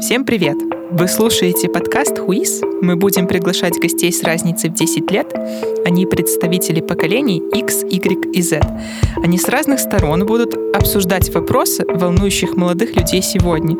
[0.00, 0.56] Всем привет!
[0.90, 2.60] Вы слушаете подкаст «Хуиз».
[2.80, 5.32] Мы будем приглашать гостей с разницей в 10 лет.
[5.84, 8.60] Они представители поколений X, Y и Z.
[9.22, 13.76] Они с разных сторон будут обсуждать вопросы, волнующих молодых людей сегодня.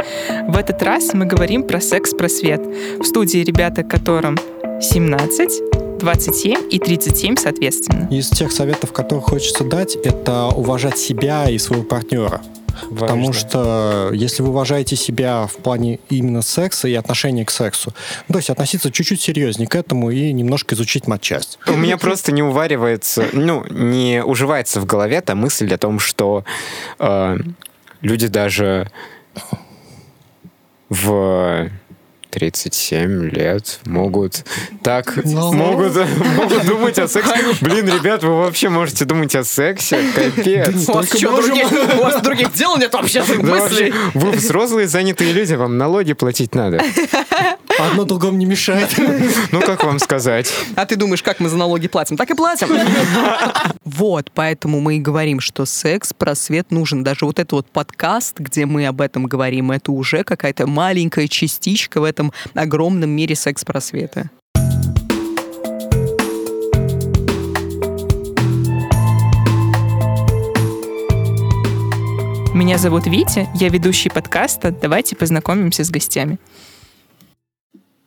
[0.49, 2.61] В этот раз мы говорим про секс-просвет.
[3.01, 4.39] В студии ребята, которым
[4.81, 8.09] 17, 27 и 37 соответственно.
[8.11, 12.41] Из тех советов, которые хочется дать, это уважать себя и своего партнера.
[12.83, 12.97] Важно.
[12.99, 17.93] Потому что если вы уважаете себя в плане именно секса и отношения к сексу,
[18.29, 21.59] ну, то есть относиться чуть-чуть серьезнее к этому и немножко изучить матчасть.
[21.67, 26.45] У меня просто не уваривается, ну, не уживается в голове та мысль о том, что
[26.99, 27.39] э,
[28.01, 28.91] люди даже
[30.89, 31.71] в
[32.33, 34.45] 37 лет могут
[34.83, 35.53] так Но...
[35.53, 35.59] Ну.
[35.59, 35.95] могут,
[36.37, 37.35] могут думать о сексе.
[37.61, 40.01] Блин, ребят, вы вообще можете думать о сексе?
[40.15, 40.89] Капец.
[40.89, 43.93] У вас, что, других, у вас других дел нет вообще мыслей?
[44.15, 46.83] Вы взрослые занятые люди, вам налоги платить надо.
[47.79, 48.91] Одно другому не мешает.
[49.51, 50.53] Ну, как вам сказать?
[50.77, 52.17] А ты думаешь, как мы за налоги платим?
[52.17, 52.69] Так и платим.
[53.85, 57.05] Вот, поэтому мы и говорим, что секс, просвет нужен.
[57.05, 62.01] Даже вот этот вот подкаст, где мы об этом говорим, это уже какая-то маленькая частичка
[62.01, 62.22] в этом
[62.55, 64.31] огромном мире секс-просвета.
[72.55, 76.39] Меня зовут Витя, я ведущий подкаста «Давайте познакомимся с гостями».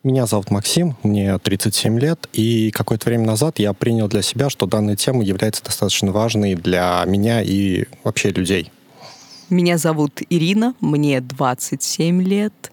[0.03, 4.67] Меня зовут Максим, мне 37 лет, и какое-то время назад я принял для себя, что
[4.67, 8.71] данная тема является достаточно важной для меня и вообще людей.
[9.49, 12.71] Меня зовут Ирина, мне 27 лет,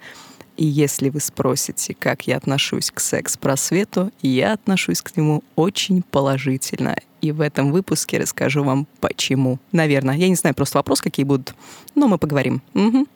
[0.56, 6.96] и если вы спросите, как я отношусь к секс-просвету, я отношусь к нему очень положительно.
[7.20, 9.58] И в этом выпуске расскажу вам почему.
[9.70, 10.16] Наверное.
[10.16, 11.54] Я не знаю просто вопрос, какие будут,
[11.94, 12.62] но мы поговорим.
[12.74, 13.06] Угу.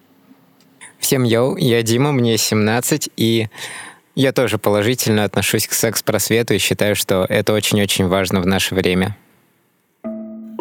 [0.98, 3.48] Всем йоу, я Дима, мне 17, и
[4.15, 9.17] я тоже положительно отношусь к секс-просвету и считаю, что это очень-очень важно в наше время.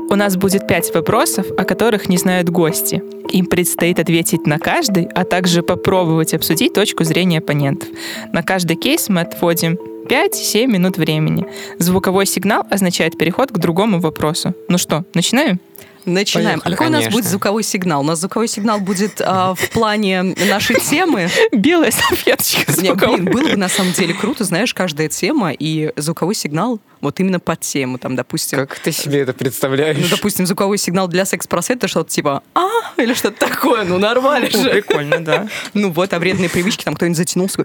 [0.07, 3.01] У нас будет пять вопросов, о которых не знают гости.
[3.31, 7.89] Им предстоит ответить на каждый, а также попробовать обсудить точку зрения оппонентов.
[8.31, 11.47] На каждый кейс мы отводим 5-7 минут времени.
[11.79, 14.53] Звуковой сигнал означает переход к другому вопросу.
[14.69, 15.59] Ну что, начинаем?
[16.05, 16.59] Начинаем.
[16.59, 16.73] Поехали.
[16.73, 16.97] А какой Конечно.
[16.97, 18.01] у нас будет звуковой сигнал?
[18.01, 21.29] У нас звуковой сигнал будет а, в плане нашей темы.
[21.51, 26.35] Белая салфеточка Нет, блин, было бы на самом деле круто, знаешь, каждая тема и звуковой
[26.35, 28.59] сигнал вот именно под тему, там, допустим...
[28.59, 29.97] Как ты себе это представляешь?
[29.99, 34.69] Ну, допустим, звуковой сигнал для секс-просвета, что-то типа «а» или что-то такое, ну, нормально же.
[34.69, 35.47] Прикольно, да.
[35.73, 37.63] Ну, вот, а вредные привычки, там, кто-нибудь затянулся,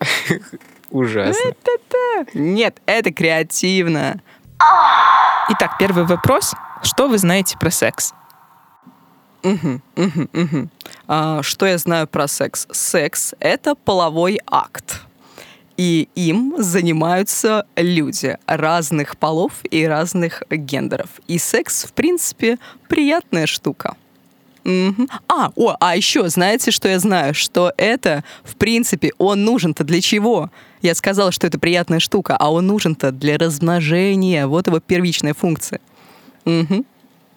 [0.90, 1.54] Ужасно.
[2.34, 4.20] Нет, это креативно.
[5.50, 6.54] Итак, первый вопрос.
[6.82, 8.14] Что вы знаете про секс?
[9.42, 10.68] Угу, угу, угу.
[11.08, 12.66] А, что я знаю про секс?
[12.70, 15.02] Секс— это половой акт.
[15.76, 21.08] И им занимаются люди разных полов и разных гендеров.
[21.26, 23.96] И секс, в принципе, приятная штука.
[25.28, 27.34] А, о, а еще, знаете, что я знаю?
[27.34, 30.50] Что это, в принципе, он нужен-то для чего?
[30.82, 34.46] Я сказала, что это приятная штука, а он нужен-то для размножения.
[34.46, 35.80] Вот его первичная функция.
[36.44, 36.84] Угу.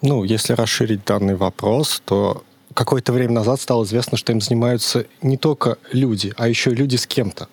[0.02, 2.44] Ну, если расширить данный вопрос, то
[2.74, 7.08] какое-то время назад стало известно, что им занимаются не только люди, а еще люди с
[7.08, 7.48] кем-то.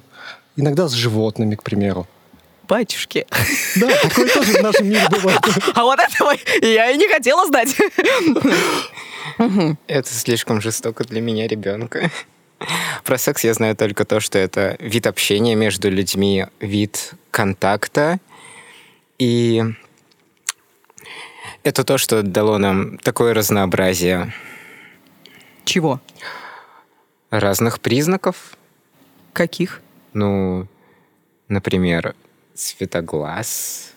[0.57, 2.07] Иногда с животными, к примеру.
[2.71, 3.27] Батюшки.
[3.75, 5.41] Да, такое тоже в нашем мире бывает.
[5.75, 6.33] А вот этого
[6.63, 7.77] я и не хотела знать.
[9.89, 12.13] Это слишком жестоко для меня, ребенка.
[13.03, 18.21] Про секс я знаю только то, что это вид общения между людьми, вид контакта.
[19.19, 19.65] И
[21.65, 24.33] это то, что дало нам такое разнообразие.
[25.65, 26.01] Чего?
[27.31, 28.57] Разных признаков.
[29.33, 29.81] Каких?
[30.13, 30.69] Ну,
[31.49, 32.15] например,
[32.61, 33.91] цветоглаз,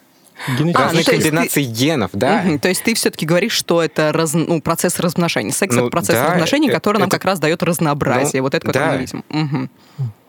[0.58, 1.10] Генетически.
[1.10, 1.70] А, комбинации ты...
[1.70, 2.44] генов, да.
[2.46, 4.34] Угу, то есть ты все-таки говоришь, что это раз...
[4.34, 5.52] ну, процесс размножения.
[5.52, 7.02] Секс ну, это процесс да, размножения, который это...
[7.02, 8.42] нам как раз дает разнообразие.
[8.42, 8.92] Ну, вот это, которое да.
[8.94, 9.24] мы видим.
[9.30, 9.70] Угу.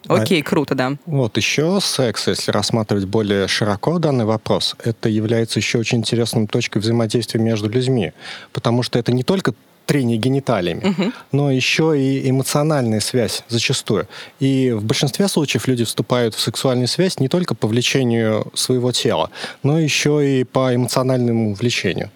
[0.07, 0.97] Окей, а, круто, да.
[1.07, 6.79] Вот еще секс, если рассматривать более широко данный вопрос, это является еще очень интересной точкой
[6.79, 8.13] взаимодействия между людьми,
[8.53, 9.55] потому что это не только
[9.87, 11.13] трение гениталиями, угу.
[11.33, 14.09] но еще и эмоциональная связь зачастую.
[14.41, 19.31] И в большинстве случаев люди вступают в сексуальную связь не только по влечению своего тела,
[19.63, 22.11] но еще и по эмоциональному влечению.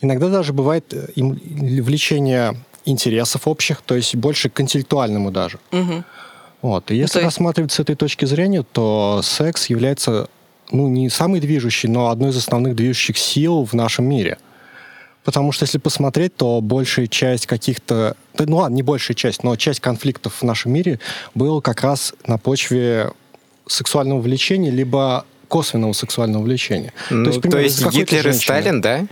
[0.00, 2.56] Иногда даже бывает э, влечение
[2.86, 5.58] интересов общих, то есть больше к интеллектуальному даже.
[5.72, 6.04] Угу.
[6.62, 6.90] Вот.
[6.90, 7.24] И если есть...
[7.24, 10.28] рассматривать с этой точки зрения, то секс является
[10.70, 14.38] ну, не самой движущей, но одной из основных движущих сил в нашем мире–
[15.30, 18.16] Потому что если посмотреть, то большая часть каких-то...
[18.36, 20.98] Ну ладно, не большая часть, но часть конфликтов в нашем мире
[21.36, 23.12] был как раз на почве
[23.68, 26.92] сексуального влечения, либо косвенного сексуального влечения.
[27.10, 29.06] Ну, то есть, то есть Гитлер и Сталин, да?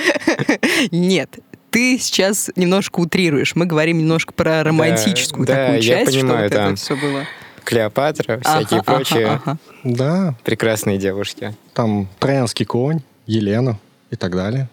[0.92, 1.38] Нет,
[1.70, 3.54] ты сейчас немножко утрируешь.
[3.54, 6.76] Мы говорим немножко про романтическую да, такую да, часть, я понимаю, что вот там это
[6.76, 7.24] все было.
[7.64, 9.58] Клеопатра, всякие ага, прочие ага, ага.
[9.84, 10.34] Да.
[10.42, 11.54] прекрасные девушки.
[11.74, 13.78] Там Троянский конь, Елена
[14.10, 14.70] и так далее.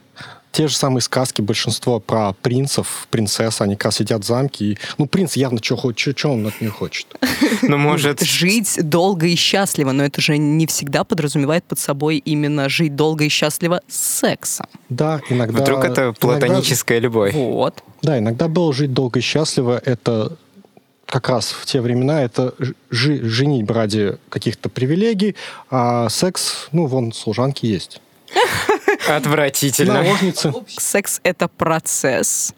[0.56, 4.78] Те же самые сказки, большинство про принцев, принцесс, они как раз сидят в замке, и,
[4.98, 7.08] ну, принц явно что хочет, что он от нее хочет.
[7.62, 8.22] Ну, может...
[8.22, 13.26] Жить долго и счастливо, но это же не всегда подразумевает под собой именно жить долго
[13.26, 14.68] и счастливо с сексом.
[14.88, 15.62] Да, иногда...
[15.62, 17.34] Вдруг это иногда- платоническая любовь.
[17.34, 17.84] Вот.
[18.02, 20.38] Да, иногда было жить долго и счастливо, это
[21.06, 22.54] как раз в те времена это
[22.90, 25.36] жи- женить ради каких-то привилегий,
[25.70, 28.00] а секс, ну, вон, служанки есть.
[29.08, 30.02] Отвратительно.
[30.02, 30.54] Наложницы.
[30.68, 32.54] Секс— это процесс,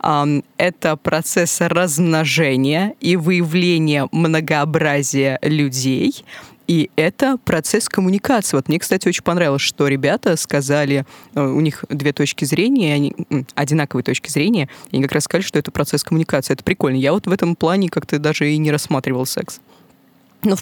[0.00, 6.24] это процесс размножения и выявления многообразия людей,
[6.68, 8.56] и это процесс коммуникации.
[8.56, 11.04] Вот мне, кстати, очень понравилось, что ребята сказали,
[11.34, 13.14] э, у них две точки зрения, они,
[13.54, 16.54] одинаковые точки зрения, и они как раз сказали, что это процесс коммуникации.
[16.54, 16.96] Это прикольно.
[16.96, 19.60] Я вот в этом плане как-то даже и не рассматривал секс.
[20.44, 20.56] Ну,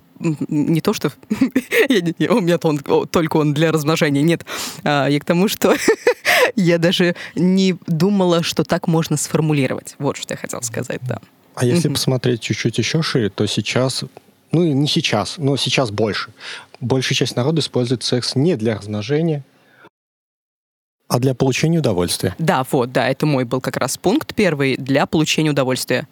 [0.49, 4.45] не то, что у меня он, только он для размножения, нет.
[4.85, 5.75] А, я к тому, что
[6.57, 9.95] я даже не думала, что так можно сформулировать.
[9.99, 11.21] Вот что я хотела сказать, да.
[11.55, 14.05] А если посмотреть чуть-чуть еще шире, то сейчас,
[14.53, 16.31] ну не сейчас, но сейчас больше.
[16.81, 19.45] Большая часть народа использует секс не для размножения,
[21.09, 22.35] а для получения удовольствия.
[22.39, 26.07] Да, вот, да, это мой был как раз пункт первый для получения удовольствия.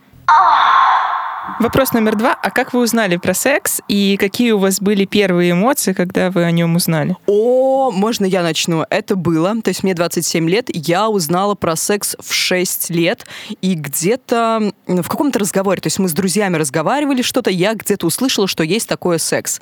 [1.60, 2.36] Вопрос номер два.
[2.40, 6.44] А как вы узнали про секс и какие у вас были первые эмоции, когда вы
[6.44, 7.16] о нем узнали?
[7.26, 8.84] О, можно я начну?
[8.90, 13.26] Это было, то есть мне 27 лет, я узнала про секс в 6 лет,
[13.60, 18.46] и где-то в каком-то разговоре, то есть мы с друзьями разговаривали что-то, я где-то услышала,
[18.46, 19.60] что есть такое секс.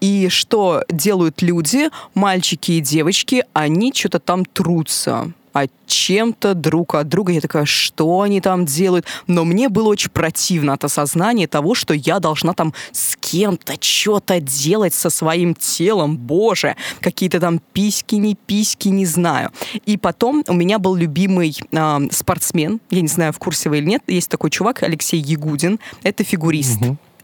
[0.00, 7.08] И что делают люди, мальчики и девочки, они что-то там трутся а чем-то друг от
[7.08, 7.32] друга.
[7.32, 9.06] Я такая, что они там делают?
[9.26, 14.40] Но мне было очень противно от осознания того, что я должна там с кем-то что-то
[14.40, 16.16] делать со своим телом.
[16.16, 19.50] Боже, какие-то там письки, не письки, не знаю.
[19.86, 23.86] И потом у меня был любимый а, спортсмен, я не знаю, в курсе вы или
[23.86, 26.78] нет, есть такой чувак, Алексей Ягудин, это фигурист.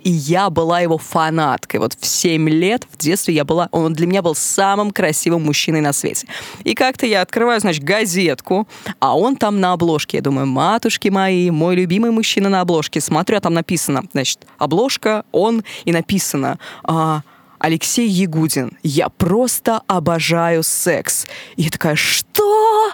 [0.04, 1.80] И я была его фанаткой.
[1.80, 3.68] Вот в 7 лет в детстве я была...
[3.72, 6.26] Он для меня был самым красивым мужчиной на свете.
[6.62, 8.68] И как-то я открываю, значит, газетку,
[9.00, 10.18] а он там на обложке.
[10.18, 13.00] Я думаю, матушки мои, мой любимый мужчина на обложке.
[13.00, 16.58] Смотрю, а там написано, значит, обложка, он, и написано...
[16.84, 17.22] а,
[17.58, 18.76] Алексей Ягудин.
[18.82, 21.24] Я просто обожаю секс.
[21.56, 22.92] И я такая, что?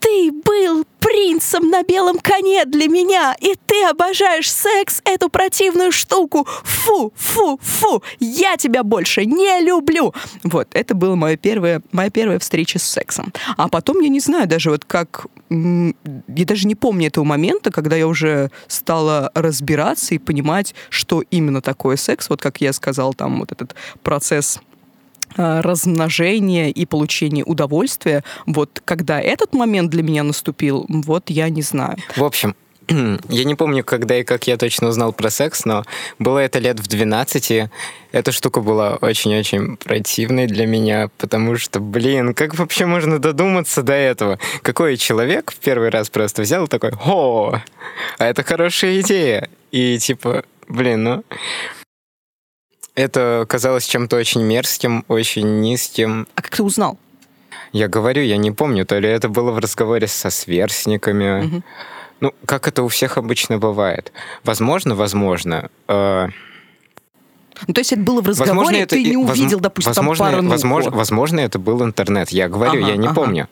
[0.00, 6.46] Ты был принцем на белом коне для меня, и ты обожаешь секс, эту противную штуку.
[6.64, 10.14] Фу, фу, фу, я тебя больше не люблю.
[10.44, 13.32] Вот, это была моя первая, моя первая встреча с сексом.
[13.56, 15.26] А потом, я не знаю даже вот как...
[15.50, 21.62] Я даже не помню этого момента, когда я уже стала разбираться и понимать, что именно
[21.62, 22.28] такое секс.
[22.28, 24.60] Вот как я сказал, там вот этот процесс
[25.36, 28.24] э, размножения и получения удовольствия.
[28.46, 31.96] Вот когда этот момент для меня наступил, вот я не знаю.
[32.16, 32.54] В общем,
[33.28, 35.84] я не помню, когда и как я точно узнал про секс, но
[36.18, 37.50] было это лет в 12.
[37.50, 37.68] и
[38.12, 43.92] Эта штука была очень-очень противной для меня, потому что, блин, как вообще можно додуматься до
[43.92, 44.38] этого?
[44.62, 47.60] Какой человек в первый раз просто взял такой, о,
[48.18, 49.48] а это хорошая идея.
[49.70, 51.24] И типа, блин, ну...
[52.98, 56.26] Это казалось чем-то очень мерзким, очень низким.
[56.34, 56.98] А как ты узнал?
[57.72, 61.42] Я говорю, я не помню, то ли это было в разговоре со сверстниками.
[61.42, 61.64] Мгм.
[62.18, 64.12] Ну, как это у всех обычно бывает.
[64.42, 65.70] Возможно, возможно.
[65.86, 66.28] э,
[67.68, 70.34] Ну, то есть это было в разговоре, возможно, это ты не увидел, допустим, возможно, там
[70.34, 72.30] пару возможно, возможно, это был интернет.
[72.30, 73.14] Я говорю, Ага, я не ага.
[73.14, 73.48] помню.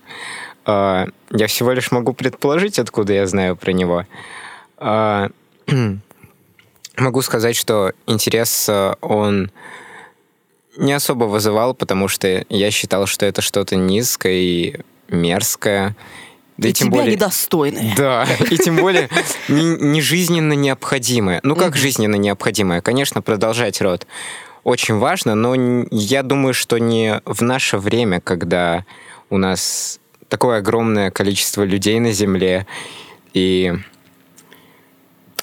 [0.67, 4.07] Э, я всего лишь могу предположить, откуда я знаю про него.
[4.79, 5.29] Э,
[6.97, 9.51] могу сказать, что интерес э, он
[10.77, 14.77] не особо вызывал, потому что я считал, что это что-то низкое и
[15.09, 15.97] мерзкое.
[16.59, 17.15] Да и и тем тебя более...
[17.15, 17.95] недостойные.
[17.97, 19.09] Да, и тем более
[19.49, 21.41] не, не жизненно необходимое.
[21.43, 22.81] Ну, как жизненно необходимое?
[22.81, 24.07] Конечно, продолжать род
[24.67, 25.55] очень важно, но
[25.93, 28.85] я думаю, что не в наше время, когда
[29.31, 32.67] у нас такое огромное количество людей на Земле,
[33.33, 33.75] и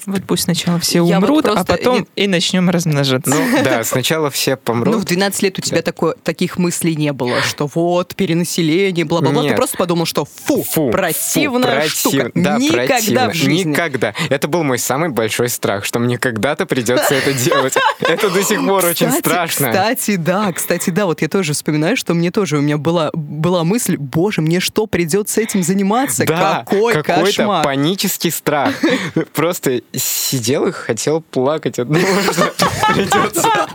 [0.06, 2.08] Вот пусть сначала все Я вот умрут, а просто- потом нет.
[2.16, 3.30] и начнем размножаться.
[3.30, 5.04] Ну да, сначала все Ну, в помрут.
[5.04, 9.42] 12 лет у тебя такое, таких мыслей не было, что вот, перенаселение, бла-бла-бла.
[9.42, 9.56] Ты Нет.
[9.56, 12.16] просто подумал, что фу, Фу, противная фу, штука.
[12.30, 13.30] против- Да, Никогда противно.
[13.30, 13.70] в жизни.
[13.70, 14.14] Никогда.
[14.28, 17.74] Это был мой самый большой страх, что мне когда-то придется это делать.
[18.00, 19.68] Это до сих пор очень страшно.
[19.70, 23.64] Кстати, да, кстати, да, вот я тоже вспоминаю, что мне тоже, у меня была, была
[23.64, 26.24] мысль, боже, мне что, придется этим заниматься?
[26.26, 27.64] Да, Какой какой-то кошмар.
[27.64, 28.74] панический страх.
[29.34, 32.52] Просто сидел и хотел плакать от того, что
[32.94, 33.68] придется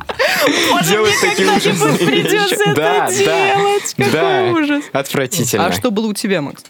[0.87, 2.75] делать такие ужасные вещи.
[2.75, 3.09] Да,
[3.97, 4.99] да, да.
[4.99, 5.67] Отвратительно.
[5.67, 6.63] А что было у тебя, Макс?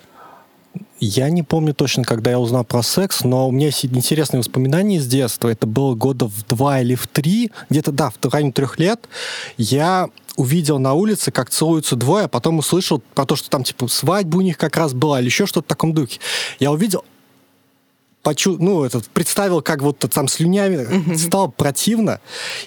[0.99, 4.97] Я не помню точно, когда я узнал про секс, но у меня есть интересные воспоминания
[4.97, 5.47] из детства.
[5.47, 9.07] Это было года в два или в три, где-то, да, в районе трех лет.
[9.57, 13.87] Я увидел на улице, как целуются двое, а потом услышал про то, что там, типа,
[13.87, 16.19] свадьба у них как раз была или еще что-то в таком духе.
[16.59, 17.05] Я увидел,
[18.23, 22.19] почу, ну, этот, представил, как вот там слюнями стало противно,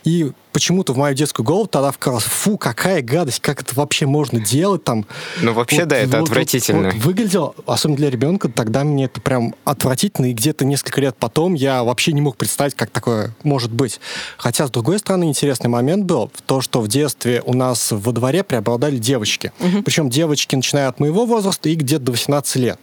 [0.04, 4.38] и почему-то в мою детскую голову тогда вкралось, фу, какая гадость, как это вообще можно
[4.40, 5.06] делать там.
[5.40, 6.90] Ну, вообще, да, это отвратительно.
[6.90, 11.54] вот выглядело, особенно для ребенка, тогда мне это прям отвратительно, и где-то несколько лет потом
[11.54, 14.00] я вообще не мог представить, как такое может быть.
[14.36, 18.12] Хотя, с другой стороны, интересный момент был в то, что в детстве у нас во
[18.12, 19.52] дворе преобладали девочки.
[19.84, 22.78] Причем девочки, начиная от моего возраста и где-то до 18 лет.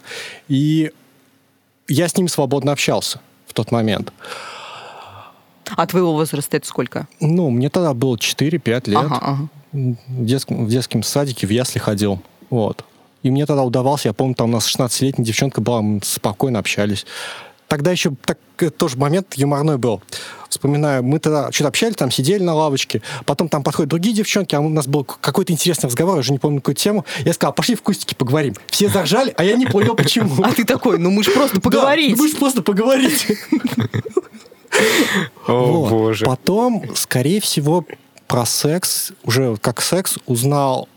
[0.48, 0.92] И
[1.90, 4.14] я с ними свободно общался в тот момент.
[5.76, 7.08] А твоего возраста это сколько?
[7.20, 8.98] Ну, мне тогда было 4-5 лет.
[8.98, 9.50] Ага, ага.
[9.72, 12.22] В детском, в детском садике, в ясли ходил.
[12.50, 12.84] Вот.
[13.22, 17.06] И мне тогда удавался, я помню, там у нас 16-летняя девчонка была, мы спокойно общались.
[17.70, 20.02] Тогда еще так, э, тоже момент юморной был.
[20.50, 24.60] Вспоминаю, мы тогда что-то общались, там сидели на лавочке, потом там подходят другие девчонки, а
[24.60, 27.06] у нас был какой-то интересный разговор, я уже не помню какую тему.
[27.20, 28.56] Я сказал, пошли в кустики поговорим.
[28.68, 30.44] Все заржали, а я не понял, почему.
[30.44, 32.16] А ты такой, ну мы же просто поговорить.
[32.18, 33.28] Да, мы же просто поговорить.
[35.48, 35.90] О, Вот.
[35.92, 36.26] боже.
[36.26, 37.86] Потом, скорее всего,
[38.28, 40.90] про секс, уже как секс, узнал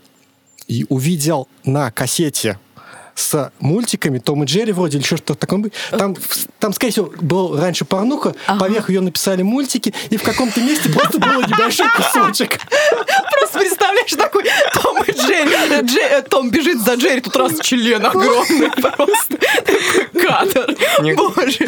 [0.67, 2.57] и увидел на кассете
[3.15, 5.71] с мультиками Том и Джерри вроде или что-то такое.
[5.91, 6.15] Там,
[6.59, 11.19] там, скорее всего, был раньше порнуха, поверх ее написали мультики, и в каком-то месте просто
[11.19, 12.59] был небольшой кусочек.
[13.43, 14.43] Просто представляешь, такой
[14.81, 15.81] Том и Джерри.
[15.85, 19.37] Дже- э, Том бежит за Джерри, тут раз член огромный просто.
[20.13, 20.75] Кадр.
[21.01, 21.67] Не- Боже.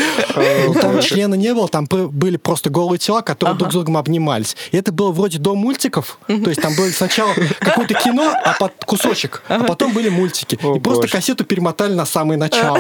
[0.67, 4.55] Ну, там члена не было, там были просто голые тела, которые друг с другом обнимались.
[4.71, 6.17] И это было вроде до мультиков.
[6.27, 10.57] То есть там было сначала какое-то кино, а под кусочек, а потом были мультики.
[10.63, 11.11] О, И просто боже.
[11.11, 12.79] кассету перемотали на самое начало.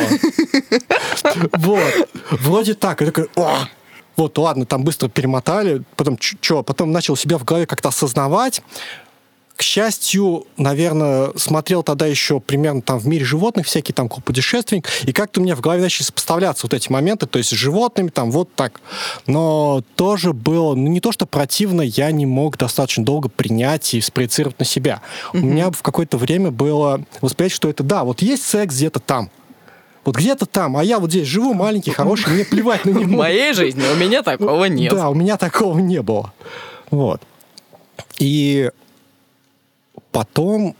[1.53, 2.09] Вот.
[2.31, 3.01] Вроде так.
[3.01, 3.57] И такой, «О!»
[4.17, 8.61] Вот, ладно, там быстро перемотали, потом что, потом начал себя в голове как-то осознавать.
[9.55, 15.13] К счастью, наверное, смотрел тогда еще примерно там в мире животных всякие там путешественник, и
[15.13, 18.31] как-то у меня в голове начали сопоставляться вот эти моменты, то есть с животными там
[18.31, 18.81] вот так.
[19.27, 24.01] Но тоже было, ну не то что противно, я не мог достаточно долго принять и
[24.01, 25.01] спроецировать на себя.
[25.31, 29.29] У меня в какое-то время было восприятие, что это да, вот есть секс где-то там,
[30.05, 33.17] вот где-то там, а я вот здесь живу, маленький, хороший, мне плевать на В него.
[33.17, 34.93] моей жизни у меня такого нет.
[34.93, 36.31] Да, у меня такого не было.
[36.91, 37.21] Вот.
[38.19, 38.71] И
[40.11, 40.75] потом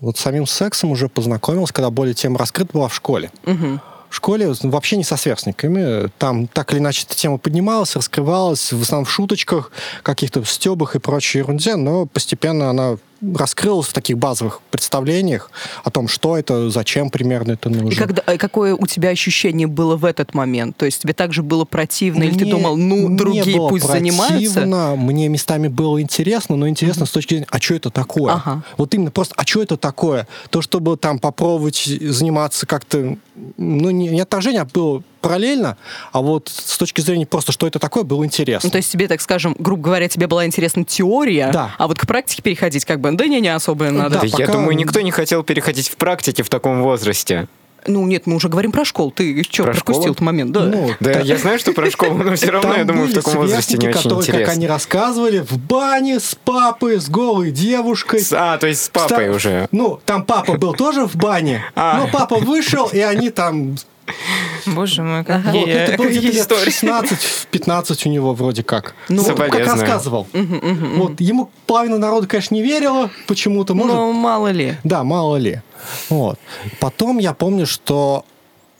[0.00, 3.30] вот самим сексом уже познакомился, когда более тема раскрыта была в школе.
[3.44, 6.10] В школе вообще не со сверстниками.
[6.18, 9.70] Там так или иначе эта тема поднималась, раскрывалась, в основном в шуточках,
[10.02, 15.50] каких-то стебах и прочей ерунде, но постепенно она раскрылась в таких базовых представлениях
[15.84, 17.90] о том, что это, зачем примерно это нужно.
[17.90, 20.76] И когда, какое у тебя ощущение было в этот момент?
[20.76, 24.54] То есть тебе также было противно, или ты Мне думал, ну, другие было пусть занимаются?
[24.54, 28.34] противно, Мне местами было интересно, но интересно с точки зрения, а что это такое?
[28.34, 28.62] Ага.
[28.76, 30.26] Вот именно просто, а что это такое?
[30.50, 33.16] То, чтобы там попробовать заниматься как-то,
[33.56, 35.76] ну, не, не отторжение, а было параллельно,
[36.12, 38.66] а вот с точки зрения просто, что это такое, было интересно.
[38.68, 41.74] Ну, то есть тебе, так скажем, грубо говоря, тебе была интересна теория, Да.
[41.78, 44.14] а вот к практике переходить как бы, да не, не особо надо.
[44.16, 47.48] Да, Да я пока- думаю, никто не хотел переходить в практике в таком возрасте.
[47.86, 49.10] Ну, нет, мы уже говорим про школу.
[49.10, 50.12] Ты что, Про пропустил школу?
[50.12, 50.52] этот момент?
[50.52, 50.60] Да.
[50.66, 53.34] Ну, Да, я знаю, что про школу, но все равно, Там я думаю, в таком
[53.36, 54.52] возрасте не очень которые, как интересно.
[54.52, 58.20] они рассказывали, в бане с папой, с голой девушкой.
[58.20, 59.68] С- А, то есть с папой Ста- уже.
[59.72, 61.98] Ну, там папа был тоже в бане, А.
[61.98, 63.76] но папа вышел, и они там
[64.66, 67.12] Боже мой, Вот, какие, это было где-то какие лет истории.
[67.52, 68.94] 16-15 у него вроде как.
[69.08, 69.66] Ну, как Соболезную.
[69.80, 70.26] рассказывал.
[70.32, 73.74] Вот, ему половина народа, конечно, не верила почему-то.
[73.74, 74.76] Может, Ну, мало ли.
[74.84, 75.62] да, мало ли.
[76.08, 76.38] Вот.
[76.80, 78.24] Потом я помню, что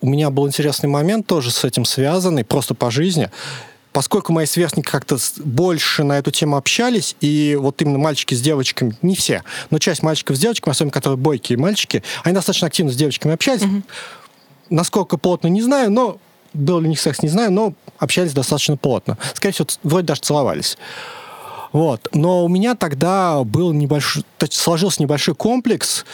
[0.01, 3.31] у меня был интересный момент тоже с этим связанный, просто по жизни.
[3.93, 8.97] Поскольку мои сверстники как-то больше на эту тему общались, и вот именно мальчики с девочками,
[9.03, 12.95] не все, но часть мальчиков с девочками, особенно которые бойкие мальчики, они достаточно активно с
[12.97, 13.63] девочками общались.
[14.71, 16.19] Насколько плотно, не знаю, но
[16.53, 19.19] был ли у них секс, не знаю, но общались достаточно плотно.
[19.35, 20.79] Скорее всего, вроде даже целовались.
[21.73, 22.09] Вот.
[22.13, 26.05] Но у меня тогда был небольшой, сложился небольшой комплекс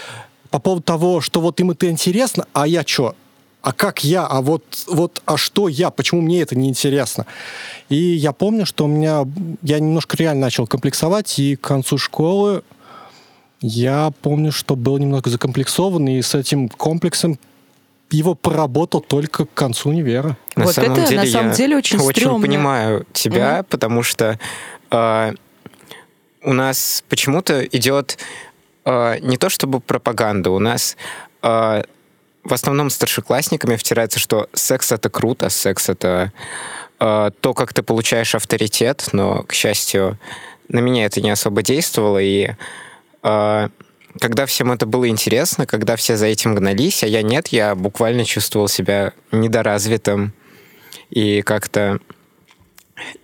[0.51, 3.15] по поводу того, что вот им это интересно, а я что?
[3.63, 4.27] А как я?
[4.27, 5.91] А вот, вот, а что я?
[5.91, 7.27] Почему мне это не интересно?
[7.89, 9.27] И я помню, что у меня,
[9.63, 12.63] я немножко реально начал комплексовать, и к концу школы
[13.61, 17.39] я помню, что был немного закомплексован, и с этим комплексом
[18.11, 20.37] его проработал только к концу универа.
[20.55, 22.47] На вот самом это деле, на самом деле очень очень стрёмно.
[22.47, 23.67] понимаю тебя, угу.
[23.71, 24.39] потому что
[24.91, 25.33] э,
[26.43, 28.19] у нас почему-то идет
[28.85, 30.97] э, не то чтобы пропаганда, у нас
[31.43, 31.83] э,
[32.45, 36.33] в основном старшеклассниками втирается, что секс это круто, секс это
[37.01, 40.19] э, то, как ты получаешь авторитет, но, к счастью,
[40.69, 42.51] на меня это не особо действовало, и
[43.23, 43.69] э,
[44.21, 48.25] когда всем это было интересно, когда все за этим гнались, а я нет, я буквально
[48.25, 50.33] чувствовал себя недоразвитым
[51.11, 51.99] и как-то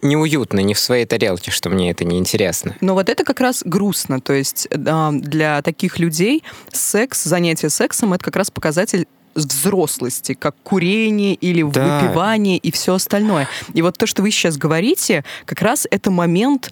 [0.03, 2.77] неуютно, не в своей тарелке, что мне это неинтересно.
[2.81, 4.21] Но вот это как раз грустно.
[4.21, 11.35] То есть для таких людей секс, занятие сексом, это как раз показатель взрослости, как курение
[11.35, 12.01] или да.
[12.01, 13.49] выпивание и все остальное.
[13.73, 16.71] И вот то, что вы сейчас говорите, как раз это момент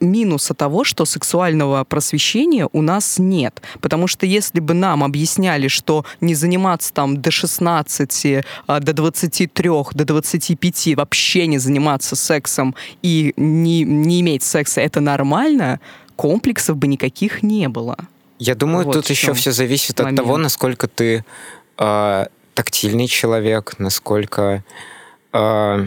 [0.00, 3.62] минуса того, что сексуального просвещения у нас нет.
[3.80, 9.70] Потому что если бы нам объясняли, что не заниматься там до 16, а, до 23,
[9.92, 15.80] до 25, вообще не заниматься сексом и не, не иметь секса, это нормально,
[16.16, 17.96] комплексов бы никаких не было.
[18.38, 20.18] Я думаю, вот тут еще все зависит момент.
[20.18, 21.24] от того, насколько ты
[21.78, 24.64] э, тактильный человек, насколько...
[25.32, 25.86] Э,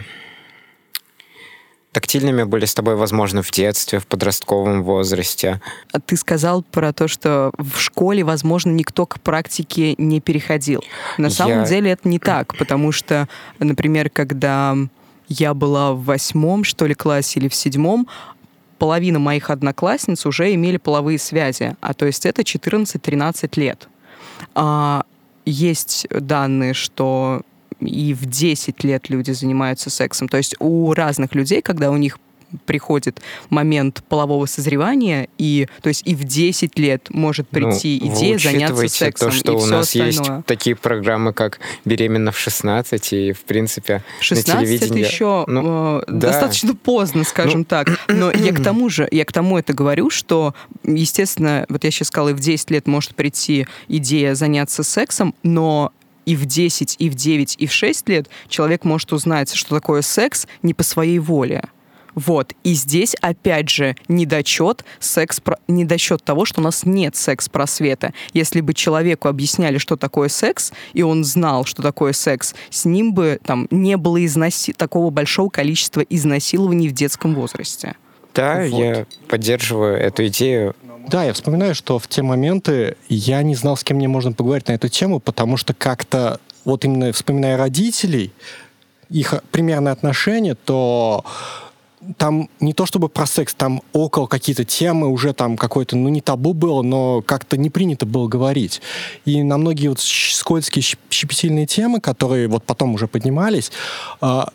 [1.94, 5.60] тактильными были с тобой, возможно, в детстве, в подростковом возрасте.
[5.92, 10.84] А ты сказал про то, что в школе, возможно, никто к практике не переходил.
[11.16, 11.64] На самом я...
[11.64, 13.28] деле это не так, потому что,
[13.60, 14.76] например, когда
[15.28, 18.08] я была в восьмом, что ли, классе или в седьмом,
[18.78, 23.88] половина моих одноклассниц уже имели половые связи, а то есть это 14-13 лет.
[24.54, 25.04] А,
[25.46, 27.42] есть данные, что
[27.80, 30.28] и в 10 лет люди занимаются сексом.
[30.28, 32.18] То есть у разных людей, когда у них
[32.66, 33.20] приходит
[33.50, 38.38] момент полового созревания, и то есть и в 10 лет может ну, прийти ну, идея
[38.38, 39.30] заняться сексом.
[39.30, 40.06] то, что и у нас остальное.
[40.08, 45.02] есть такие программы, как «Беременна в 16», и, в принципе, 16 на телевидении...
[45.02, 46.28] это еще ну, э, да.
[46.28, 47.88] достаточно поздно, скажем ну, так.
[48.08, 52.08] Но я к тому же, я к тому это говорю, что, естественно, вот я сейчас
[52.08, 55.92] сказала, и в 10 лет может прийти идея заняться сексом, но
[56.26, 60.02] и в 10, и в 9, и в 6 лет человек может узнать, что такое
[60.02, 61.64] секс не по своей воле.
[62.14, 62.52] Вот.
[62.62, 68.12] И здесь, опять же, недочет, секс, недочет того, что у нас нет секс-просвета.
[68.32, 73.14] Если бы человеку объясняли, что такое секс, и он знал, что такое секс, с ним
[73.14, 74.72] бы там не было износи...
[74.72, 77.96] такого большого количества изнасилований в детском возрасте.
[78.34, 78.78] Да, вот.
[78.78, 80.74] я поддерживаю эту идею.
[81.08, 84.68] Да, я вспоминаю, что в те моменты я не знал, с кем мне можно поговорить
[84.68, 88.32] на эту тему, потому что как-то, вот именно вспоминая родителей,
[89.10, 91.24] их примерное отношение, то
[92.16, 96.20] там не то чтобы про секс, там около какие-то темы уже там какой-то, ну не
[96.20, 98.82] табу было, но как-то не принято было говорить.
[99.24, 103.72] И на многие вот скользкие щепетильные темы, которые вот потом уже поднимались,
[104.20, 104.50] а,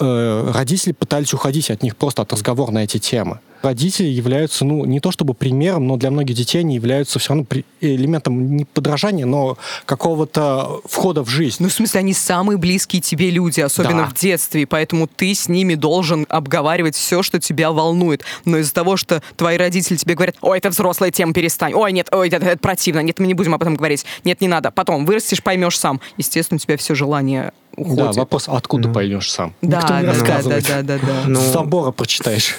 [0.00, 4.84] э, родители пытались уходить от них просто от разговора на эти темы родители являются, ну,
[4.84, 7.46] не то чтобы примером, но для многих детей они являются все равно
[7.80, 11.56] элементом не подражания, но какого-то входа в жизнь.
[11.60, 14.08] Ну, в смысле, они самые близкие тебе люди, особенно да.
[14.08, 18.22] в детстве, поэтому ты с ними должен обговаривать все, что тебя волнует.
[18.44, 22.08] Но из-за того, что твои родители тебе говорят, ой, это взрослая тема, перестань, ой, нет,
[22.12, 25.04] ой, это, это противно, нет, мы не будем об этом говорить, нет, не надо, потом
[25.04, 26.00] вырастешь, поймешь сам.
[26.16, 27.96] Естественно, у тебя все желание уходит.
[27.96, 28.92] Да, вопрос, откуда mm.
[28.92, 29.54] поймешь сам?
[29.62, 30.66] Да, Никто не да, рассказывает.
[30.66, 31.22] да, да, да, да.
[31.26, 31.40] Ну...
[31.40, 32.56] С собора прочитаешь.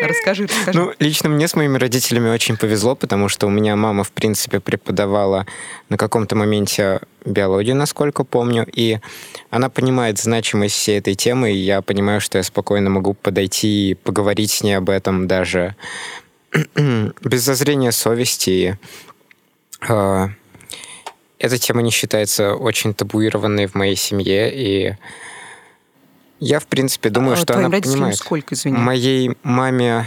[0.00, 0.78] Расскажи, расскажи.
[0.78, 4.60] Ну, лично мне с моими родителями очень повезло, потому что у меня мама, в принципе,
[4.60, 5.46] преподавала
[5.88, 8.98] на каком-то моменте биологию, насколько помню, и
[9.50, 13.94] она понимает значимость всей этой темы, и я понимаю, что я спокойно могу подойти и
[13.94, 15.74] поговорить с ней об этом даже
[16.76, 18.78] без зазрения совести.
[19.88, 20.28] Э,
[21.38, 24.96] эта тема не считается очень табуированной в моей семье, и
[26.40, 28.16] я, в принципе, думаю, а, что она понимает.
[28.16, 28.76] сколько, извини?
[28.76, 30.06] Моей маме...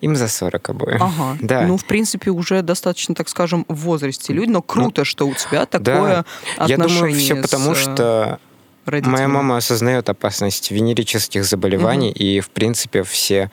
[0.00, 1.02] Им за 40 обоим.
[1.02, 1.38] Ага.
[1.40, 1.62] Да.
[1.62, 5.34] Ну, в принципе, уже достаточно, так скажем, в возрасте люди, но круто, ну, что у
[5.34, 6.24] тебя такое
[6.56, 6.64] да.
[6.64, 8.40] отношение Я думаю, все потому, что
[8.84, 9.14] родителями.
[9.14, 12.18] моя мама осознает опасность венерических заболеваний, угу.
[12.18, 13.50] и, в принципе, все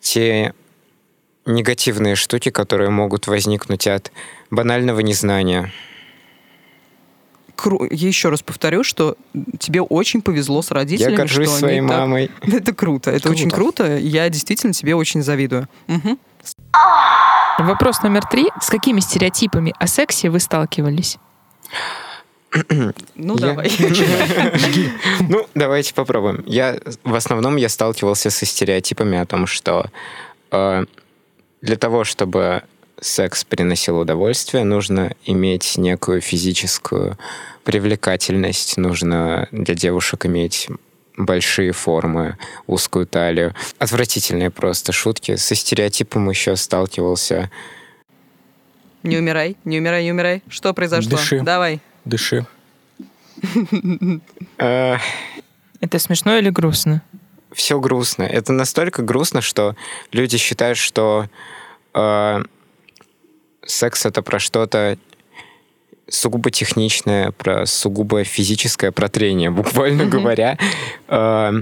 [0.00, 0.54] те
[1.46, 4.12] негативные штуки, которые могут возникнуть от
[4.50, 5.72] банального незнания.
[7.54, 7.86] кру...
[7.90, 9.16] Я еще раз повторю, что
[9.58, 11.12] тебе очень повезло с родителями.
[11.12, 12.30] Я горжусь что своей они так- мамой.
[12.42, 13.38] Это круто, это Круто.
[13.40, 13.96] очень круто.
[13.96, 15.68] Я действительно тебе очень завидую.
[15.86, 16.18] Мгм.
[17.58, 18.48] Вопрос номер три.
[18.60, 21.18] С какими стереотипами о сексе вы сталкивались?
[23.14, 23.70] Ну, Я- давай.
[25.28, 26.42] Ну, давайте попробуем.
[26.46, 29.86] Я в основном я сталкивался со стереотипами о том, что
[30.52, 30.84] э,
[31.66, 32.62] для того, чтобы
[33.00, 37.18] секс приносил удовольствие, нужно иметь некую физическую
[37.64, 40.68] привлекательность, нужно для девушек иметь
[41.16, 43.54] большие формы, узкую талию.
[43.78, 45.36] Отвратительные просто шутки.
[45.36, 47.50] Со стереотипом еще сталкивался.
[49.02, 50.42] Не умирай, не умирай, не умирай.
[50.48, 51.10] Что произошло?
[51.10, 51.40] Дыши.
[51.40, 51.80] Давай.
[52.04, 52.46] Дыши.
[54.58, 54.96] Э,
[55.80, 57.02] Это смешно или грустно?
[57.56, 58.22] Все грустно.
[58.22, 59.74] Это настолько грустно, что
[60.12, 61.26] люди считают, что
[61.94, 62.42] э,
[63.64, 64.98] секс это про что-то
[66.08, 70.58] сугубо техничное, про сугубо физическое протрение, буквально говоря.
[71.08, 71.52] Э,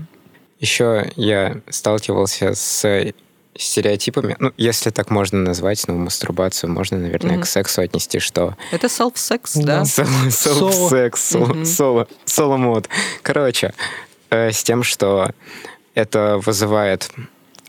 [0.58, 3.12] еще я сталкивался с
[3.56, 7.42] стереотипами, ну, если так можно назвать, ну, мастурбацию можно, наверное, Мгм.
[7.42, 9.84] к сексу отнести, что Это self-секс, да?
[9.84, 11.36] Селф-секс,
[12.24, 12.88] соло-мод.
[13.22, 13.72] Короче,
[14.30, 15.30] э, с тем, что
[15.94, 17.10] это вызывает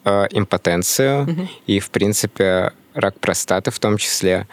[0.04, 4.48] э, импотенцию и, в принципе, рак простаты в том числе.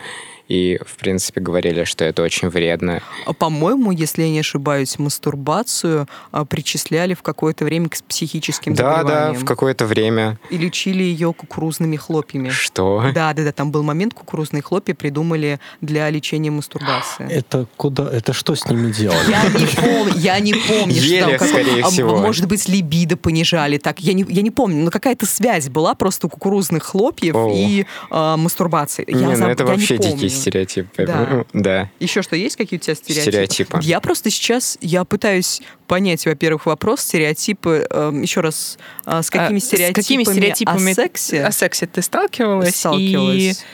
[0.53, 3.01] И, в принципе, говорили, что это очень вредно.
[3.25, 8.83] А, По-моему, если я не ошибаюсь, мастурбацию а, причисляли в какое-то время к психическим Да,
[8.83, 9.37] да, заболеваниям.
[9.43, 10.39] в какое-то время.
[10.51, 12.51] И лечили ее кукурузными хлопьями.
[12.51, 13.03] Что?
[13.15, 17.27] Да, да, да, там был момент, кукурузные хлопья придумали для лечения мастурбации.
[17.31, 18.11] Это куда?
[18.13, 19.27] Это что с ними делать?
[19.29, 22.17] Я не помню, я не помню, что Ели, там как- скорее а, всего.
[22.19, 23.79] Может быть, либидо понижали.
[23.79, 27.51] Так, я не, я не помню, но какая-то связь была просто у кукурузных хлопьев О.
[27.55, 29.05] и а, мастурбации.
[29.09, 30.13] Я Не, ну заб- это я не вообще помню.
[30.19, 30.87] дикий стереотип.
[30.97, 31.45] Да.
[31.53, 31.91] Да.
[32.01, 33.31] Еще что, есть какие у тебя стереотипы?
[33.31, 33.79] Стереотипы.
[33.83, 39.59] Я просто сейчас, я пытаюсь понять, во-первых, вопрос, стереотипы, эм, еще раз, а, с какими
[39.59, 42.69] А, стереотипами, С какими стереотипами о сексе о сексе ты сталкивалась?
[42.69, 43.65] И сталкивалась?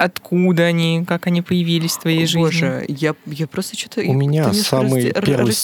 [0.00, 2.40] откуда они, как они появились в твоей жизни?
[2.40, 4.00] Боже, я, я просто что-то...
[4.00, 5.54] У меня самый первый,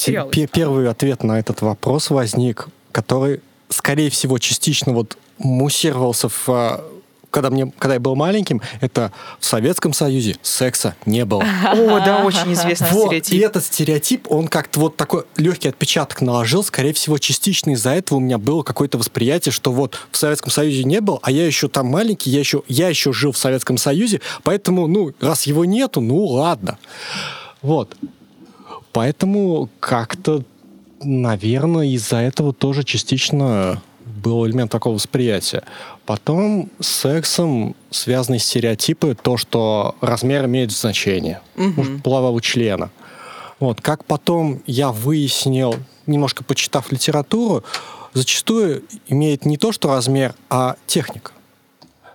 [0.53, 6.85] первый ответ на этот вопрос возник, который, скорее всего, частично вот муссировался в а,
[7.37, 11.43] когда, мне, когда я был маленьким, это в Советском Союзе секса не было.
[11.43, 13.45] О, да, очень известный Вот, и стереотип.
[13.45, 16.65] этот стереотип, он как-то вот такой легкий отпечаток наложил.
[16.65, 20.85] Скорее всего, частично из-за этого у меня было какое-то восприятие, что вот в Советском Союзе
[20.85, 24.23] не был, а я еще там маленький, я еще, я еще жил в Советском Союзе,
[24.43, 26.79] поэтому, ну, раз его нету, ну, ладно.
[27.61, 27.99] Вот.
[28.93, 30.43] Поэтому как-то,
[31.03, 33.83] наверное, из-за этого тоже частично
[34.17, 35.63] был элемент такого восприятия.
[36.05, 41.41] Потом с сексом связаны стереотипы, то, что размер имеет значение.
[41.57, 42.91] Может, полового члена.
[43.61, 43.81] Вот.
[43.81, 45.77] Как потом я выяснил,
[46.07, 47.65] немножко почитав литературу,
[48.13, 51.33] зачастую имеет не то, что размер, а техника.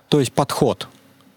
[0.08, 0.88] То есть подход.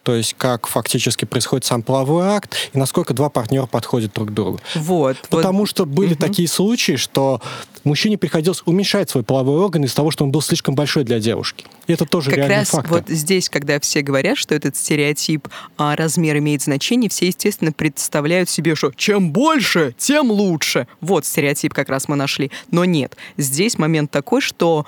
[0.05, 4.31] То есть как фактически происходит сам половой акт и насколько два партнера подходят друг к
[4.31, 4.59] другу.
[4.75, 5.17] Вот.
[5.31, 5.69] Потому вот.
[5.69, 7.41] что были такие случаи, что
[7.83, 11.65] мужчине приходилось уменьшать свой половой орган из-за того, что он был слишком большой для девушки.
[11.87, 12.87] И это тоже Как реальный раз факт.
[12.87, 18.47] вот здесь, когда все говорят, что этот стереотип а, размер имеет значение, все, естественно, представляют
[18.47, 20.87] себе, что чем больше, тем лучше.
[21.01, 22.51] Вот стереотип как раз мы нашли.
[22.69, 24.85] Но нет, здесь момент такой, что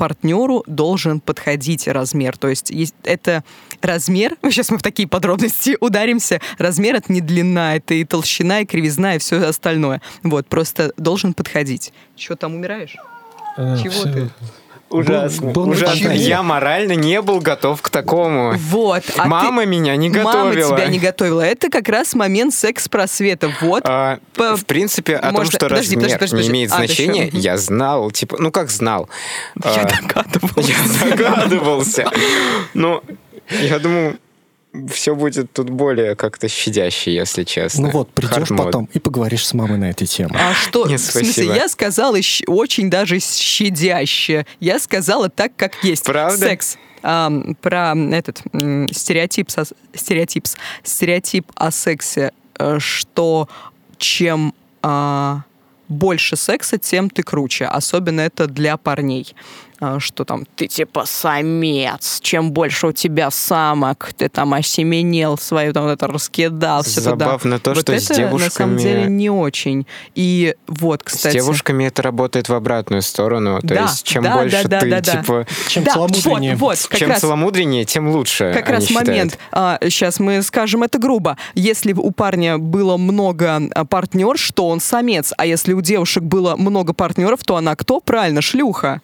[0.00, 2.38] партнеру должен подходить размер.
[2.38, 2.72] То есть
[3.04, 3.44] это
[3.82, 8.64] размер, сейчас мы в такие подробности ударимся, размер это не длина, это и толщина, и
[8.64, 10.00] кривизна, и все остальное.
[10.22, 11.92] Вот, просто должен подходить.
[12.16, 12.96] Чего там умираешь?
[13.58, 14.10] Э, Чего всё.
[14.10, 14.30] ты?
[14.90, 15.50] Ужасно.
[15.52, 16.10] был на Ужасно.
[16.10, 18.54] Я морально не был готов к такому.
[18.56, 19.04] Вот.
[19.16, 20.76] а Мама ты- меня не Мама готовила.
[20.76, 21.40] тебя не готовила.
[21.42, 23.52] Это как раз момент секс-просвета.
[23.60, 23.82] Вот.
[23.86, 26.92] А, По- в принципе, о том, Можно- что подожди, размер подожди, подожди, не имеет подожди.
[26.92, 28.10] А, значения, ещё, я знал.
[28.10, 29.08] Типа, ну как знал?
[29.64, 30.68] Я А, догадывалась.
[30.68, 32.10] Я догадывался.
[32.74, 33.02] Но
[33.60, 34.18] я думаю,
[34.88, 37.88] все будет тут более как-то щадяще, если честно.
[37.88, 38.64] Ну вот, придешь Hard mode.
[38.64, 40.36] потом и поговоришь с мамой на эти темы.
[40.38, 40.86] А что?
[40.86, 41.54] Нет, в смысле, спасибо.
[41.54, 44.46] я сказала очень даже щадяще.
[44.60, 46.04] Я сказала так, как есть.
[46.04, 46.38] Правда?
[46.38, 46.78] Секс.
[47.02, 48.42] Ам, про этот
[48.92, 50.46] стереотип, со- стереотип,
[50.84, 53.48] стереотип о сексе, э, что
[53.96, 55.42] чем а,
[55.88, 57.66] больше секса, тем ты круче.
[57.66, 59.34] Особенно это для парней.
[59.80, 65.72] А, что там ты типа самец, чем больше у тебя самок, ты там осеменел свою
[65.72, 66.82] там вот это раскидал.
[66.82, 67.10] все туда.
[67.10, 68.44] Забавно то, Вот что это с девушками...
[68.44, 69.86] на самом деле не очень.
[70.14, 71.32] И вот, кстати...
[71.32, 73.60] С девушками это работает в обратную сторону.
[73.62, 75.12] То Да, есть, чем да, больше да, да, ты, да, да.
[75.12, 76.56] типа, Чем да, целомудреннее.
[76.56, 78.52] вот, вот, чем раз целомудреннее, тем лучше.
[78.54, 79.08] как раз считают.
[79.08, 79.38] момент.
[79.88, 81.38] сейчас мы скажем это грубо.
[81.54, 86.56] Если у парня было много а, партнерш, что он самец, а если у девушек было
[86.56, 88.00] много партнеров, то она кто?
[88.00, 89.00] Правильно, шлюха.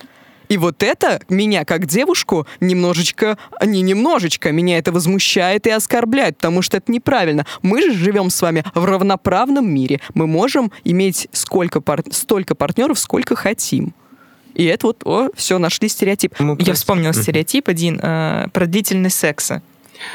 [0.49, 6.63] И вот это меня, как девушку, немножечко, не немножечко, меня это возмущает и оскорбляет, потому
[6.63, 7.47] что это неправильно.
[7.63, 10.01] Мы же живем с вами в равноправном мире.
[10.15, 13.95] Мы можем иметь сколько пар- столько партнеров, сколько хотим.
[14.55, 16.39] И это вот, о, все, нашли стереотип.
[16.41, 19.63] Мы Я просто- вспомнила стереотип один э, про длительность секса.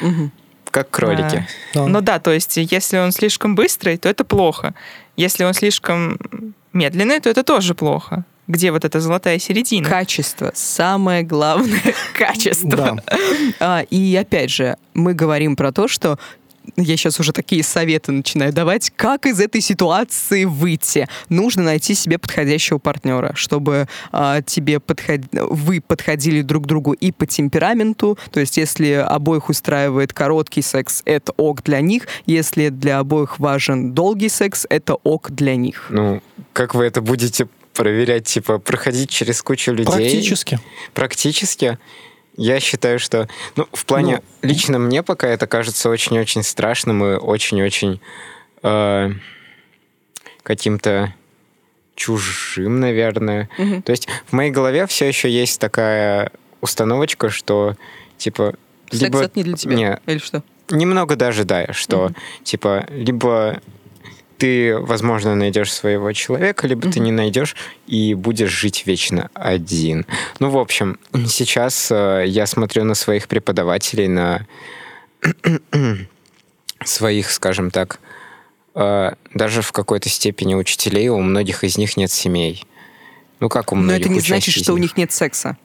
[0.02, 0.32] Мгм.
[0.72, 1.46] Как кролики.
[1.74, 1.86] Да.
[1.88, 4.74] Ну да, то есть если он слишком быстрый, то это плохо.
[5.18, 6.18] Если он слишком
[6.74, 8.26] медленный, то это тоже плохо.
[8.48, 9.88] Где вот эта золотая середина?
[9.88, 10.52] Качество.
[10.54, 11.82] Самое главное
[12.14, 13.02] качество.
[13.60, 16.20] А, и опять же, мы говорим про то, что
[16.76, 21.08] я сейчас уже такие советы начинаю давать, как из этой ситуации выйти.
[21.30, 25.22] Нужно найти себе подходящего партнера, чтобы а, тебе подход...
[25.32, 28.18] вы подходили друг к другу и по темпераменту.
[28.32, 32.08] То есть, если обоих устраивает короткий секс, это ок для них.
[32.26, 35.88] Если для обоих важен долгий секс, это ок для них.
[35.90, 36.22] Ну,
[36.54, 38.26] как вы это будете проверять?
[38.26, 39.86] Типа, проходить через кучу людей?
[39.86, 40.60] Практически.
[40.94, 41.78] Практически.
[42.38, 43.28] Я считаю, что...
[43.56, 44.22] Ну, в плане...
[44.42, 48.00] лично мне пока это кажется очень-очень страшным и очень-очень
[48.64, 49.12] э,
[50.44, 51.14] каким-то
[51.96, 53.50] чужим, наверное.
[53.58, 53.82] Мгм.
[53.82, 57.76] То есть в моей голове все еще есть такая установочка, что,
[58.18, 58.56] типа...
[58.92, 59.76] Секс это не для тебя.
[59.76, 60.44] Не, Или что?
[60.70, 62.16] немного даже, да, что, Мгм.
[62.44, 63.62] типа, либо
[64.42, 67.04] ты, возможно, найдешь своего человека, либо ты Мгм.
[67.04, 70.08] не найдешь и будешь жить вечно один.
[70.40, 74.48] Ну, в общем, сейчас э, я смотрю на своих преподавателей, на
[76.84, 78.00] своих, скажем так,
[78.74, 82.64] э, даже в какой-то степени учителей, у многих из них нет семей.
[83.40, 85.56] Ну, как у Но многих это не значит, что у них нет секса.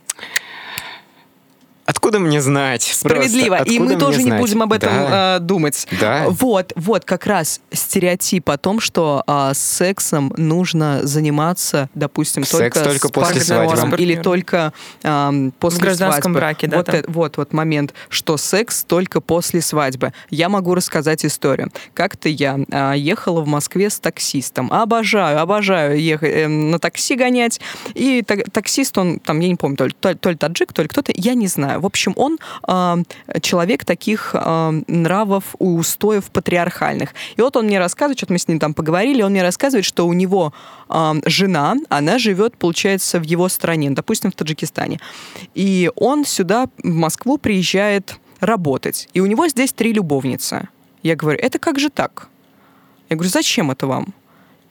[1.87, 2.83] Откуда мне знать?
[2.83, 3.57] Справедливо.
[3.57, 4.41] Просто и мы тоже мне не знать?
[4.41, 5.37] будем об этом Да.
[5.37, 5.87] э, думать.
[6.01, 6.27] Да.
[6.29, 12.81] Вот, вот как раз стереотип о том, что а, сексом нужно заниматься, допустим, Секс только,
[12.85, 13.97] только с после партнером свадьбы.
[14.03, 14.73] или только
[15.05, 16.39] ам, после В гражданском свадьбы.
[16.41, 20.13] браке, да, Вот, э- вот, вот момент, что секс только после свадьбы.
[20.31, 21.71] Я могу рассказать историю.
[21.95, 24.73] Как-то я а, ехала в Москве с таксистом.
[24.73, 27.61] Обожаю, обожаю ехать э, на такси гонять.
[27.95, 30.73] И та- таксист, он там, я не помню, то ли, то ли- то ли таджик,
[30.73, 31.76] то ли кто-то, я не знаю.
[31.79, 32.99] В общем, он а,
[33.41, 37.15] человек таких а, нравов устоев патриархальных.
[37.37, 40.07] И вот он мне рассказывает, что-то мы с ним там поговорили, он мне рассказывает, что
[40.07, 40.53] у него
[40.89, 45.01] а, жена, она живет, получается, в его стране, допустим, в Таджикистане.
[45.55, 49.09] И он сюда, в Москву, приезжает работать.
[49.15, 50.69] И у него здесь три любовницы.
[51.03, 52.29] Я говорю, это как же так?
[53.09, 54.15] Я говорю, зачем это вам?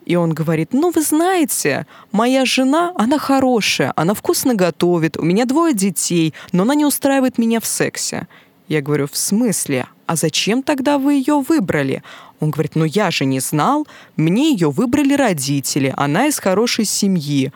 [0.05, 5.45] И он говорит, ну, вы знаете, моя жена, она хорошая, она вкусно готовит, у меня
[5.45, 8.27] двое детей, но она не устраивает меня в сексе.
[8.67, 9.87] Я говорю, в смысле?
[10.05, 12.03] А зачем тогда вы ее выбрали?
[12.39, 17.51] Он говорит, ну я же не знал, мне ее выбрали родители, она из хорошей семьи.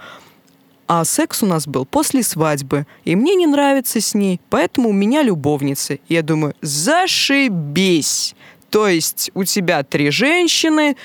[0.88, 4.94] А секс у нас был после свадьбы, и мне не нравится с ней, поэтому у
[4.94, 6.00] меня любовницы.
[6.10, 8.36] Я думаю, зашибись!
[8.72, 10.96] То есть у тебя три женщины,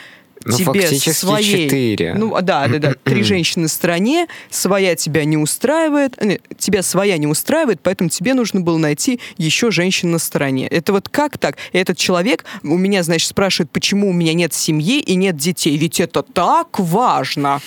[0.45, 1.65] Ну, тебе фактически своей...
[1.69, 2.15] четыре.
[2.15, 2.95] Ну, а, да, да, да.
[3.05, 8.35] Три женщины в стране, своя тебя не устраивает, э, тебя своя не устраивает, поэтому тебе
[8.35, 10.67] нужно было найти еще женщин на стороне.
[10.67, 11.57] Это вот как так?
[11.73, 15.77] Этот человек у меня, значит, спрашивает, почему у меня нет семьи и нет детей.
[15.77, 17.61] Ведь это так важно.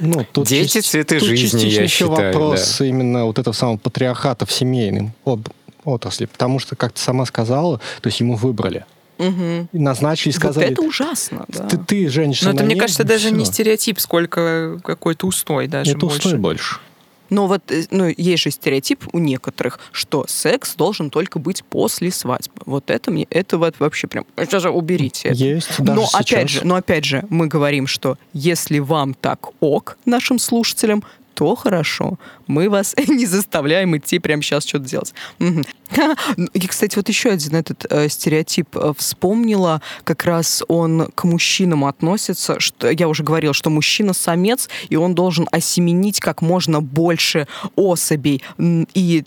[0.00, 3.54] Ну, тут Дети части- цветы тут жизни, частично я еще считаю, вопрос именно вот этого
[3.54, 5.48] самого патриархата в семейном об-
[5.84, 6.26] отрасли.
[6.26, 8.84] Потому что, как ты сама сказала, то есть ему выбрали.
[9.72, 11.66] И назначили, сказали, Вот это ужасно, да.
[11.68, 12.50] ты, ты женщина.
[12.50, 13.52] Но это, мне нет, кажется, даже не всё.
[13.52, 16.18] стереотип, сколько какой-то устой даже Это больше.
[16.18, 16.76] устой больше.
[17.30, 22.10] Но вот э, ну, есть же стереотип у некоторых, что секс должен только быть после
[22.10, 22.60] свадьбы.
[22.66, 25.38] Вот это мне, это вот вообще прям, сейчас же уберите это.
[25.38, 26.50] Есть, даже но опять сейчас.
[26.50, 31.04] же, но опять же, мы говорим, что если вам так ок, нашим слушателям,
[31.34, 32.18] то хорошо.
[32.46, 35.14] Мы вас не заставляем идти прямо сейчас что-то делать.
[35.38, 39.82] Ну, И, кстати, вот еще один этот э, стереотип э, вспомнила.
[40.04, 42.60] Как раз он к мужчинам относится.
[42.60, 48.42] Что, я уже говорила, что мужчина самец, и он должен осеменить как можно больше особей.
[48.94, 49.24] И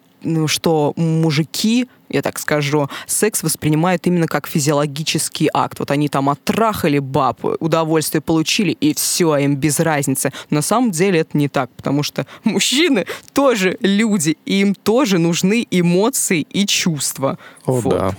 [0.48, 5.80] что мужики я так скажу, секс воспринимают именно как физиологический акт.
[5.80, 10.32] Вот они там оттрахали баб, удовольствие получили, и все, им без разницы.
[10.50, 15.66] На самом деле это не так, потому что мужчины тоже люди, и им тоже нужны
[15.72, 17.38] эмоции и чувства.
[17.66, 17.90] О, Вот.
[17.98, 18.16] да.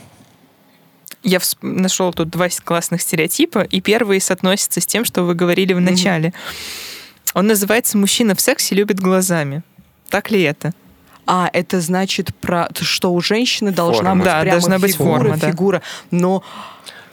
[1.22, 5.72] Я вс- нашел тут два классных стереотипа, и первый соотносится с тем, что вы говорили
[5.72, 6.33] в начале.
[7.35, 9.62] Он называется «Мужчина в сексе любит глазами».
[10.09, 10.72] Так ли это?
[11.26, 14.16] А это значит про что у женщины должна Форма.
[14.16, 15.50] быть Да, прямо должна быть фигура, форма, да.
[15.50, 15.82] фигура.
[16.10, 16.42] Но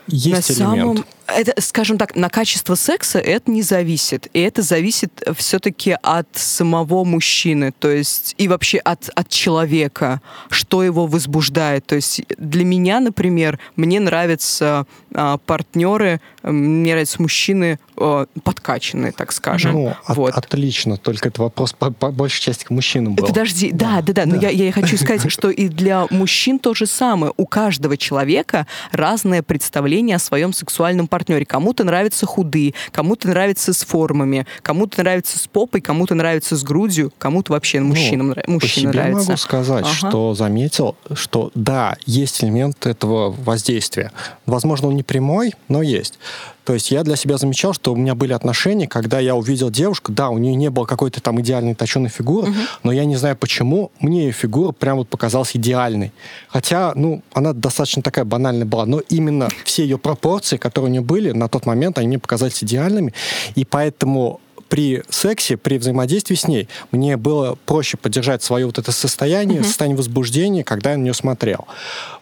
[0.06, 0.98] Есть на элемент.
[0.98, 4.28] самом это, скажем так, на качество секса это не зависит.
[4.32, 10.82] И это зависит все-таки от самого мужчины, то есть и вообще от, от человека, что
[10.82, 11.86] его возбуждает.
[11.86, 19.32] То есть для меня, например, мне нравятся а, партнеры, мне нравятся мужчины а, подкачанные, так
[19.32, 19.72] скажем.
[19.72, 20.34] Ну, от- вот.
[20.34, 23.26] отлично, только это вопрос по, по большей части к мужчинам был.
[23.26, 26.74] Подожди, да, да, да, но я, я и хочу сказать, что и для мужчин то
[26.74, 27.32] же самое.
[27.36, 31.46] У каждого человека разное представление о своем сексуальном партнере.
[31.46, 37.12] Кому-то нравятся худые, кому-то нравится с формами, кому-то нравится с попой, кому-то нравится с грудью,
[37.18, 39.28] кому-то вообще Ну, мужчинам нра- По мужчины себе нравятся.
[39.28, 39.94] могу сказать, Ага.
[39.94, 44.10] что заметил, что да, есть элемент этого воздействия.
[44.44, 46.18] Возможно, он не прямой, но есть.
[46.64, 50.12] То есть я для себя замечал, что у меня были отношения, когда я увидел девушку,
[50.12, 53.90] да, у нее не было какой-то там идеальной точеной фигуры, но я не знаю почему,
[54.00, 56.12] мне ее фигура прям вот показалась идеальной.
[56.48, 61.02] Хотя, ну, она достаточно такая банальная была, но именно все ее пропорции, которые у нее
[61.02, 63.12] были на тот момент, они мне показались идеальными,
[63.54, 64.40] и поэтому
[64.74, 69.96] при сексе, при взаимодействии с ней, мне было проще поддержать свое вот это состояние, состояние
[69.96, 71.68] возбуждения, когда я на нее смотрел.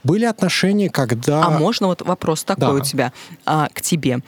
[0.04, 1.46] Были отношения, когда...
[1.46, 2.72] А можно вот вопрос такой Да.
[2.74, 3.12] у тебя
[3.46, 4.18] а, к тебе?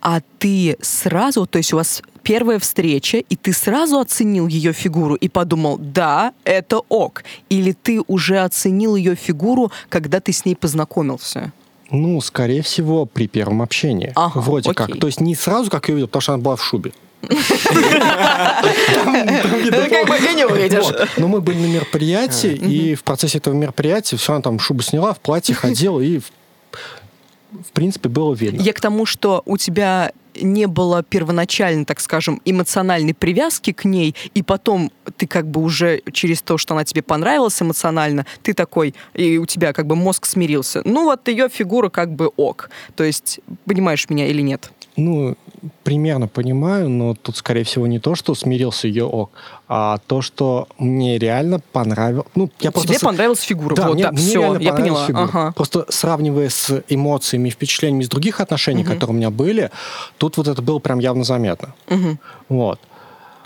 [0.00, 5.14] А ты сразу, то есть у вас первая встреча, и ты сразу оценил ее фигуру
[5.14, 7.24] и подумал, да, это ок.
[7.50, 11.52] Или ты уже оценил ее фигуру, когда ты с ней познакомился?
[11.90, 14.14] Ну, скорее всего, при первом общении.
[14.14, 14.86] Ага, Вроде окей.
[14.86, 14.98] как.
[14.98, 16.94] То есть не сразу, как я увидел, потому что она была в шубе.
[17.20, 19.08] Как
[20.08, 20.84] бы и не увидишь.
[20.84, 21.08] Вот.
[21.16, 25.12] Но мы были на мероприятии, и в процессе этого мероприятия все, она там шубу сняла,
[25.14, 26.30] в платье ходила, и в
[27.50, 28.62] в принципе было видно.
[28.62, 34.14] Я к тому, что у тебя не было первоначально, так скажем, эмоциональной привязки к ней,
[34.34, 38.94] и потом ты как бы уже через то, что она тебе понравилась эмоционально, ты такой,
[39.14, 40.82] и у тебя как бы мозг смирился.
[40.84, 42.70] Ну вот ее фигура как бы ок.
[42.94, 44.70] То есть, понимаешь меня или нет?
[44.96, 45.36] Ну,
[45.84, 49.30] примерно понимаю, но тут, скорее всего, не то, что смирился ее ок,
[49.68, 52.26] а то, что мне реально понравилось.
[52.34, 53.74] Ну, я просто тебе с- понравилась фигура.
[53.74, 55.06] Да, вот, мне, да, мне все, я поняла.
[55.06, 55.24] фигура.
[55.24, 55.52] Ага.
[55.56, 59.70] Просто сравнивая с эмоциями и впечатлениями из других отношений, которые у меня были,
[60.18, 61.74] тут вот это было прям явно заметно.
[62.48, 62.80] Вот.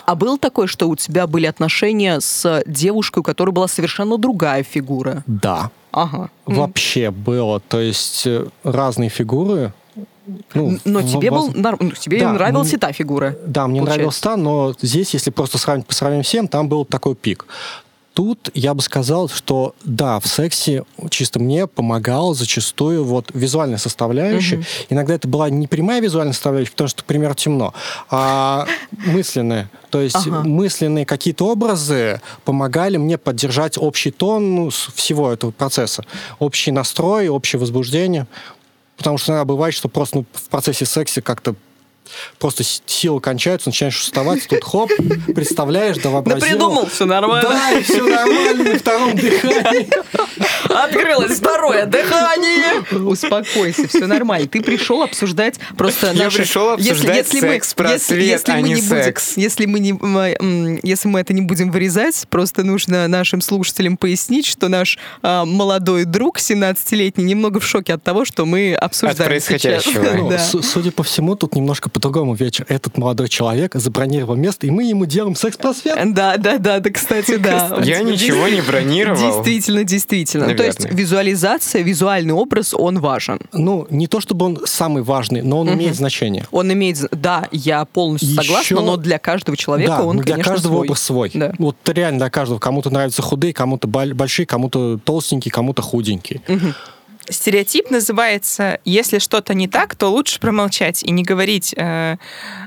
[0.07, 4.63] А было такое, что у тебя были отношения с девушкой, у которой была совершенно другая
[4.63, 5.25] фигура?
[5.27, 5.71] Да.
[5.93, 6.29] Ага.
[6.45, 7.61] Вообще было.
[7.61, 9.73] То есть э, разные фигуры.
[10.55, 13.37] Ну, Но тебе, был, ну, тебе Да, нравилась мне- и та фигура.
[13.47, 13.99] Да, мне получается.
[13.99, 17.47] нравился та, но здесь, если просто сравнить по сравнению всем, там был такой пик.
[18.15, 24.63] Тут я бы сказал, что да, в сексе чисто мне помогала зачастую вот визуальная составляющая.
[24.89, 27.75] Иногда это была не прямая визуальная составляющая, потому что, к примеру, темно,
[28.11, 28.67] а
[29.07, 29.69] мысленная.
[29.91, 30.43] То есть Ага.
[30.45, 36.05] мысленные какие-то образы помогали мне поддержать общий тон ну, всего этого процесса.
[36.39, 38.29] Общий настрой, общее возбуждение.
[38.97, 41.55] Потому что иногда бывает, что просто ну, в процессе секса как-то
[42.39, 44.91] просто силы кончаются, начинаешь уставать, тут хоп,
[45.35, 46.49] представляешь, да Да вообразил.
[46.49, 47.49] придумал, все нормально.
[47.49, 49.89] Да, и все нормально на втором дыхании.
[50.75, 52.83] Открылось второе дыхание.
[52.93, 54.49] Успокойся, все нормально.
[54.49, 59.37] Ты пришел обсуждать просто Я наши- пришел обсуждать секс, просвет, а мы не будем- секс.
[59.37, 59.91] если мы не,
[60.87, 66.05] если мы это не будем вырезать, просто нужно нашим слушателям пояснить, что наш а, молодой
[66.05, 69.27] друг 17-летний немного в шоке от того, что мы обсуждаем сейчас.
[69.83, 70.17] происходящего.
[70.17, 70.39] Ну, Да.
[70.39, 72.67] Судя по всему, тут немножко по-другому вечер.
[72.69, 75.99] Этот молодой человек забронировал место, и мы ему делаем секс-просвет.
[76.15, 77.79] Да, да, да, да, кстати, да.
[77.83, 79.19] Я ничего не бронировал.
[79.45, 80.55] Действительно, действительно.
[80.55, 83.41] То есть визуализация, визуальный образ, он важен.
[83.53, 86.47] Ну, не то чтобы он самый важный, но он имеет значение.
[86.51, 86.99] Он имеет...
[87.13, 90.87] Да, я полностью Еще- согласна, но для каждого человека да, он, для конечно, каждого свой.
[90.87, 91.31] образ свой.
[91.35, 91.53] Да.
[91.59, 92.59] Вот реально для каждого.
[92.59, 96.41] Кому-то нравятся худые, кому-то большие, кому-то толстенькие, кому-то худенькие.
[97.29, 102.17] Стереотип называется «Если что-то не так, то лучше промолчать и не говорить э,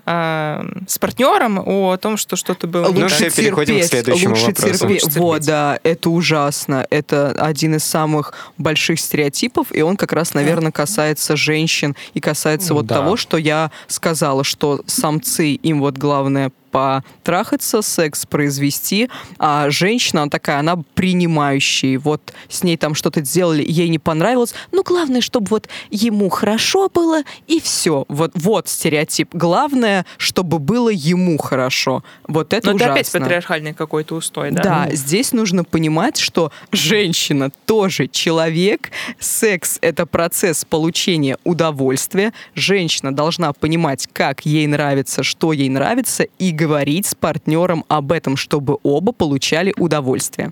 [0.06, 3.34] э, с партнером о том, что что-то было не Ну, так».
[3.36, 4.80] переходим к следующему лучше вопросу.
[4.80, 5.04] терпеть.
[5.04, 5.48] Лучше Вот, терпеть.
[5.48, 6.88] да, это ужасно.
[6.90, 12.74] Это один из самых больших стереотипов, и он как раз, наверное, касается женщин и касается
[12.74, 12.96] вот Да.
[12.96, 19.10] того, что я сказала, что самцы, им вот главное потрахаться, секс произвести,
[19.40, 21.98] а женщина, она такая, она принимающая.
[21.98, 24.54] Вот с ней там что-то сделали, ей не понравилось.
[24.72, 28.06] Ну, главное, чтобы вот ему хорошо было, и все.
[28.08, 29.34] Вот, вот стереотип.
[29.34, 32.04] Главное, чтобы было ему хорошо.
[32.28, 32.92] Вот это Но ужасно.
[32.92, 34.62] это опять патриархальный какой-то устой, да?
[34.62, 38.92] Да, здесь нужно понимать, что женщина тоже человек.
[39.20, 42.34] Секс— это процесс получения удовольствия.
[42.54, 46.67] Женщина должна понимать, как ей нравится, что ей нравится, и говорить
[47.06, 50.52] с партнером об этом, чтобы оба получали удовольствие.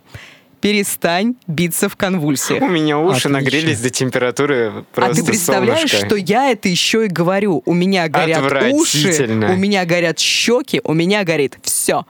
[0.62, 2.62] Перестань биться в конвульсиях.
[2.64, 3.30] У меня уши Отлично.
[3.30, 6.08] нагрелись до температуры просто а ты представляешь, солнышко.
[6.08, 7.62] что я это еще и говорю?
[7.66, 12.06] У меня горят уши, у меня горят щеки, у меня горит все.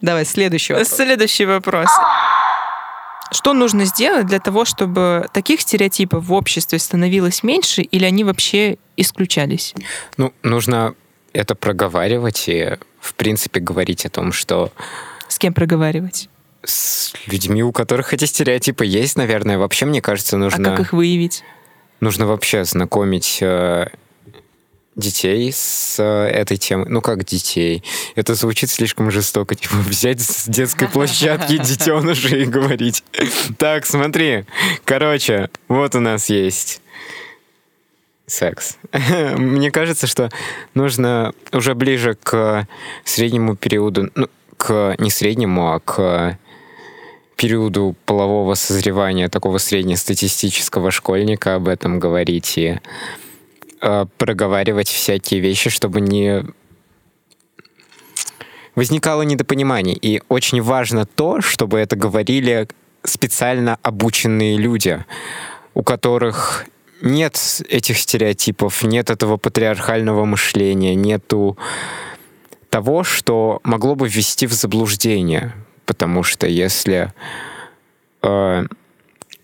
[0.00, 0.88] Давай следующий вопрос.
[0.88, 1.88] Следующий вопрос.
[3.32, 8.78] Что нужно сделать для того, чтобы таких стереотипов в обществе становилось меньше, или они вообще
[8.96, 9.74] исключались?
[10.16, 10.94] Ну, нужно
[11.32, 14.72] это проговаривать и, в принципе, говорить о том, что
[15.28, 16.28] С кем проговаривать?
[16.64, 20.92] с людьми, у которых эти стереотипы есть, наверное, вообще, мне кажется, А нужно, как их
[20.94, 21.44] выявить?
[22.00, 23.88] нужно вообще знакомить э,
[24.96, 26.86] детей с э, этой темой.
[26.88, 27.84] Ну, как детей?
[28.14, 29.54] Это звучит слишком жестоко.
[29.60, 33.04] Типа взять с детской площадки детенышей и говорить.
[33.58, 34.44] Так, смотри.
[34.84, 36.80] Короче, вот у нас есть
[38.26, 38.78] секс.
[39.36, 40.30] Мне кажется, что
[40.74, 42.66] нужно уже ближе к
[43.04, 46.38] среднему периоду, ну, к не среднему, а к
[47.36, 52.80] периоду полового созревания такого среднестатистического школьника об этом говорить и
[53.80, 56.44] э, проговаривать всякие вещи, чтобы не
[58.74, 59.96] возникало недопонимание.
[59.96, 62.68] И очень важно то, чтобы это говорили
[63.02, 65.04] специально обученные люди,
[65.74, 66.66] у которых
[67.04, 67.38] нет
[67.68, 71.56] этих стереотипов, нет этого патриархального мышления, нету
[72.70, 75.52] того, что могло бы ввести в заблуждение.
[75.86, 77.12] Потому что если
[78.22, 78.64] э,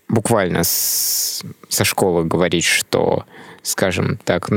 [0.09, 3.25] буквально с- со школы говорить, что,
[3.61, 4.49] скажем так,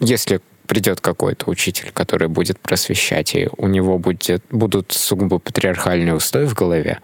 [0.00, 6.46] если придет какой-то учитель, который будет просвещать, и у него будет, будут сугубо патриархальные устои
[6.46, 7.00] в голове,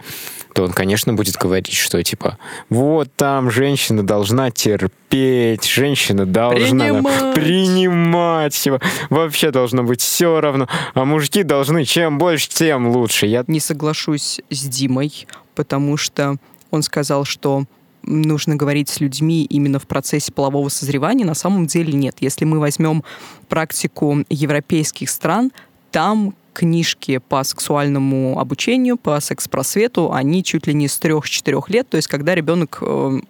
[0.58, 2.36] то он, конечно, будет говорить, что типа,
[2.68, 7.34] вот там женщина должна терпеть, женщина должна Принимать.
[7.36, 13.26] принимать, типа, вообще должно быть все равно, а мужики должны чем больше, тем лучше.
[13.26, 16.38] Я не соглашусь с Димой, потому что
[16.72, 17.62] он сказал, что
[18.02, 21.24] нужно говорить с людьми именно в процессе полового созревания.
[21.24, 22.16] На самом деле нет.
[22.18, 23.04] Если мы возьмем
[23.48, 25.52] практику европейских стран,
[25.92, 31.96] там книжки по сексуальному обучению, по секс-просвету, они чуть ли не с 3-4 лет, то
[31.96, 33.20] есть когда ребенок э,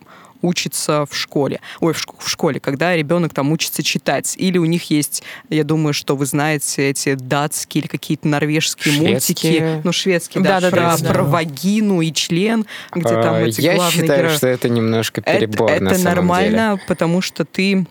[0.41, 1.61] учится в школе.
[1.81, 4.37] Ой, в, в школе, когда ребенок там учится читать.
[4.39, 9.61] Или у них есть, я думаю, что вы знаете, эти датские или какие-то норвежские Шведские.
[9.61, 9.81] мультики.
[9.85, 11.13] Ну, шведские, да, Да-да-да, про, да.
[11.13, 14.37] про вагину и член, где там А, эти Я главные считаю, герои.
[14.37, 16.83] что это немножко Это- перебор это, на самом нормально, деле.
[16.87, 17.87] потому что ты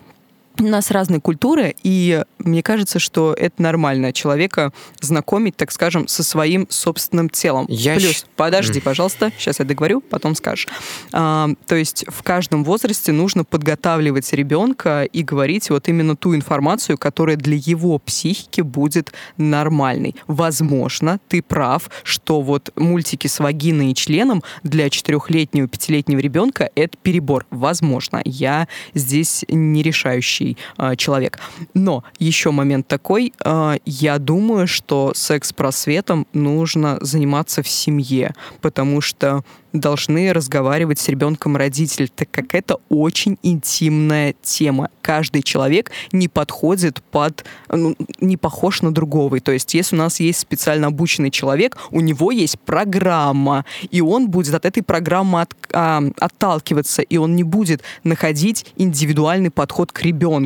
[0.60, 6.22] у нас разные культуры, и мне кажется, что это нормально человека знакомить, так скажем, со
[6.22, 7.66] своим собственным телом.
[7.68, 10.68] Я Плюс, щ- подожди, пожалуйста, сейчас я договорю, потом скажешь.
[11.12, 16.98] А, то есть в каждом возрасте нужно подготавливать ребенка и говорить вот именно ту информацию,
[16.98, 20.16] которая для его психики будет нормальной.
[20.26, 26.96] Возможно, ты прав, что вот мультики с вагиной и членом для четырехлетнего, пятилетнего ребенка это
[27.02, 27.46] перебор.
[27.50, 31.38] Возможно, я здесь не решающий а, человек.
[31.74, 39.42] Но еще момент такой, а, я думаю, что секс-просветом нужно заниматься в семье, потому что
[39.72, 44.90] должны разговаривать с ребенком родители, так как это очень интимная тема.
[45.02, 49.40] Каждый человек не подходит под, ну, не похож на другого.
[49.40, 54.28] То есть, если у нас есть специально обученный человек, у него есть программа, и он
[54.30, 60.02] будет от этой программы от- а, отталкиваться, и он не будет находить индивидуальный подход к
[60.02, 60.37] ребенку.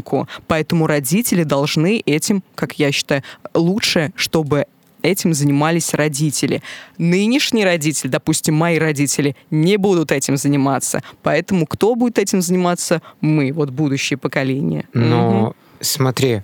[0.47, 3.23] Поэтому родители должны этим, как я считаю,
[3.55, 4.67] лучше, чтобы
[5.03, 6.63] этим занимались родители.
[6.99, 11.03] Нынешние родители, допустим, мои родители, не будут этим заниматься.
[11.23, 13.03] Поэтому кто будет этим заниматься?
[13.21, 14.87] Мы, вот будущее поколение.
[14.93, 16.43] Но смотри,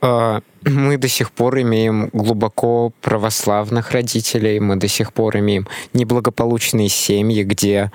[0.00, 6.88] э, мы до сих пор имеем глубоко православных родителей, мы до сих пор имеем неблагополучные
[6.88, 7.90] семьи, где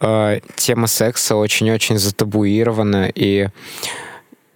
[0.00, 3.48] э, тема секса очень-очень затабуирована, и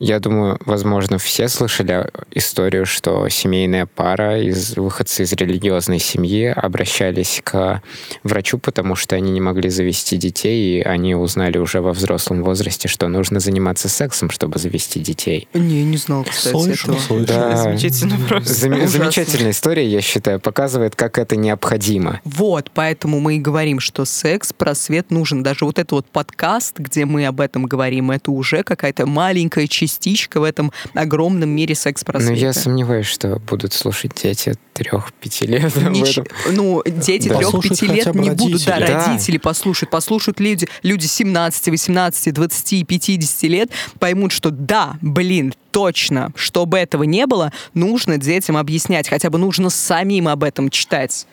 [0.04, 7.40] я думаю, возможно, все слышали историю, что семейная пара, из выходцы из религиозной семьи обращались
[7.44, 7.80] к
[8.24, 12.88] врачу, потому что они не могли завести детей, и они узнали уже во взрослом возрасте,
[12.88, 15.46] что нужно заниматься сексом, чтобы завести детей.
[15.54, 17.06] Не, не знал, кстати, Слышал, этого.
[17.06, 17.26] слышал.
[17.26, 17.56] Да.
[17.56, 18.52] Замечательно просто.
[18.54, 18.88] Зам- Ужасно.
[18.88, 22.20] Замечательная история, я считаю, показывает, как это необходимо.
[22.24, 25.44] Вот, поэтому мы и говорим, что секс, просвет нужен.
[25.44, 30.40] Даже вот этот вот подкаст, где мы об этом говорим, это уже какая-то маленькая частичка
[30.40, 32.32] в этом огромном мире Но секс-просвета.
[32.34, 36.26] я сомневаюсь, что будут слушать дети трех-пяти лет об Нич- этом.
[36.50, 37.36] Ну, дети Да.
[37.38, 38.92] трех-пяти лет не будут, да, родители.
[38.94, 39.06] Да.
[39.06, 46.32] родители послушают, послушают люди, люди 17, 18, 20, 50 лет, поймут, что да, блин, точно,
[46.34, 51.26] чтобы этого не было, нужно детям объяснять, хотя бы нужно самим об этом читать.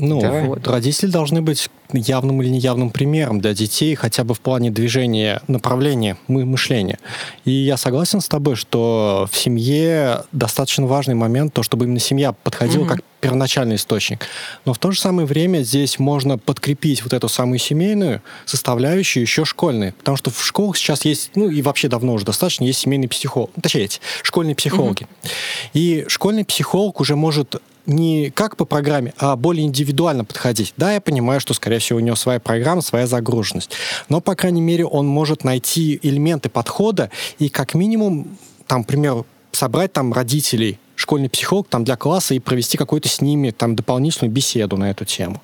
[0.00, 0.30] Ну, Да.
[0.44, 0.66] вот.
[0.66, 6.16] родители должны быть явным или неявным примером для детей, хотя бы в плане движения, направления
[6.28, 6.98] мы- мышления.
[7.44, 12.32] И я согласен с тобой, что в семье достаточно важный момент, то, чтобы именно семья
[12.32, 14.26] подходила как первоначальный источник.
[14.64, 19.44] Но в то же самое время здесь можно подкрепить вот эту самую семейную составляющую еще
[19.44, 19.92] школьной.
[19.92, 23.50] Потому что в школах сейчас есть, ну и вообще давно уже достаточно, есть семейный психолог.
[23.60, 23.88] Точнее,
[24.22, 25.06] школьные психологи.
[25.74, 27.56] И школьный психолог уже может
[27.90, 30.72] не как по программе, а более индивидуально подходить.
[30.76, 33.72] Да, я понимаю, что, скорее всего, у него своя программа, своя загруженность.
[34.08, 39.26] Но, по крайней мере, он может найти элементы подхода и, как минимум, там, к примеру,
[39.52, 44.30] собрать там родителей, школьный психолог там для класса и провести какую-то с ними там дополнительную
[44.32, 45.42] беседу на эту тему.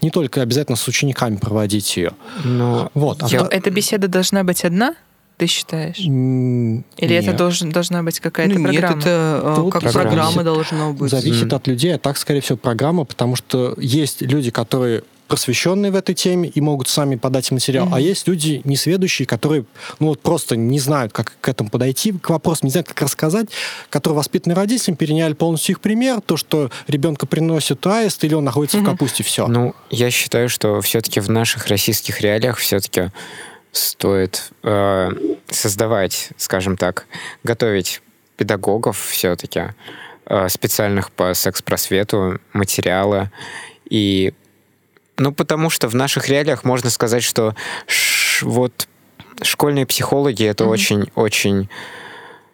[0.00, 2.12] Не только обязательно с учениками проводить ее.
[2.44, 3.22] Но Вот.
[3.22, 4.94] А я- вто- Эта беседа должна быть одна,
[5.38, 5.98] ты считаешь?
[6.00, 6.82] Или
[7.16, 7.36] это нет.
[7.36, 9.00] должен, должна быть какая-то Ну, нет, программа?
[9.00, 10.08] это э, Тут как программа.
[10.10, 11.10] программа должна быть.
[11.10, 11.56] Зависит Мгм.
[11.56, 16.14] от людей, а так, скорее всего, программа, потому что есть люди, которые просвещенные в этой
[16.14, 19.66] теме и могут сами подать материал, а есть люди несведущие, которые
[20.00, 23.48] ну, вот просто не знают, как к этому подойти, к вопросу, не знают, как рассказать,
[23.90, 28.78] которые воспитаны родителям, переняли полностью их пример, то, что ребенка приносит аист или он находится
[28.78, 29.46] в капусте, все.
[29.46, 33.10] Ну, я считаю, что все-таки в наших российских реалиях все-таки
[33.72, 35.10] стоит э,
[35.50, 37.06] создавать, скажем так,
[37.44, 38.02] готовить
[38.36, 39.74] педагогов все-таки
[40.26, 43.30] э, специальных по секс-просвету материала
[43.88, 44.32] и
[45.16, 47.54] ну потому что в наших реалиях можно сказать, что
[47.86, 48.86] ш- вот
[49.42, 51.68] школьные психологи это очень очень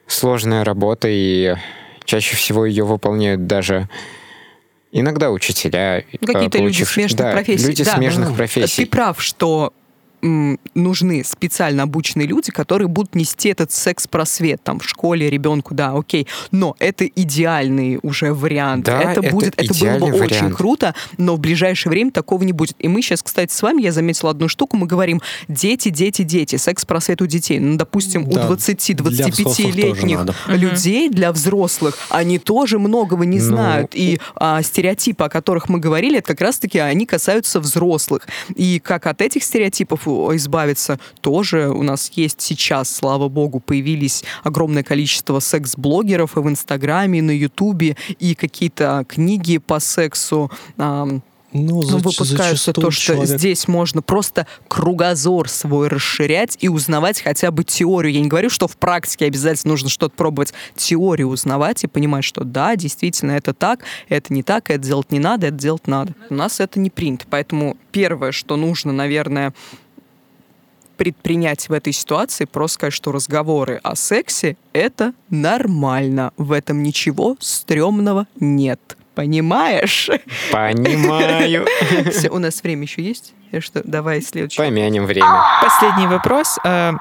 [0.07, 1.55] сложная работа и
[2.05, 3.89] чаще всего ее выполняют даже
[4.93, 7.67] иногда учителя, э, Какие-то люди получившие- смежных да, профессий.
[7.67, 8.85] Люди Да, смежных ну, профессий.
[8.85, 9.73] Ты прав, что
[10.75, 16.27] нужны специально обученные люди, которые будут нести этот секс-просвет там в школе ребенку, да, окей.
[16.51, 18.87] Но это идеальный уже вариант.
[18.87, 20.57] Да, это это будет, это было бы идеальный очень вариант.
[20.57, 22.77] круто, но в ближайшее время такого не будет.
[22.79, 26.57] И мы сейчас, кстати, с вами, я заметила одну штуку, мы говорим дети, дети, дети,
[26.57, 27.59] секс-просвет у детей.
[27.61, 30.35] Ну, допустим, Да, у для взрослых тоже 20-25-летних надо.
[30.49, 33.91] людей, для взрослых, они тоже многого не Ну, знают.
[33.95, 38.27] И а, стереотипы, о которых мы говорили, это как раз-таки они касаются взрослых.
[38.55, 44.83] И как от этих стереотипов избавиться, тоже у нас есть сейчас, слава богу, появились огромное
[44.83, 50.51] количество секс-блогеров и в Инстаграме, и на Ютубе, и какие-то книги по сексу.
[50.79, 51.23] ам,
[51.57, 57.21] Ну, ну, зач- выпускаются то, что человек- здесь можно просто кругозор свой расширять и узнавать
[57.23, 58.12] хотя бы теорию.
[58.12, 60.53] Я не говорю, что в практике обязательно нужно что-то пробовать.
[60.75, 65.21] Теорию узнавать и понимать, что да, действительно, это так, это не так, это делать не
[65.21, 66.12] надо, это делать надо.
[66.29, 67.25] У нас это не принято.
[67.31, 69.55] Поэтому первое, что нужно, наверное,
[70.97, 76.32] предпринять в этой ситуации, просто сказать, что разговоры о сексе— это нормально.
[76.36, 78.80] В этом ничего стрёмного нет.
[79.14, 80.11] Понимаешь?
[80.51, 81.66] Понимаю.
[82.11, 83.32] Всё, у нас время еще есть?
[83.53, 84.57] Я что, давай следующий.
[84.59, 85.40] Помянем время.
[85.62, 86.59] Последний вопрос.
[86.64, 86.92] Э,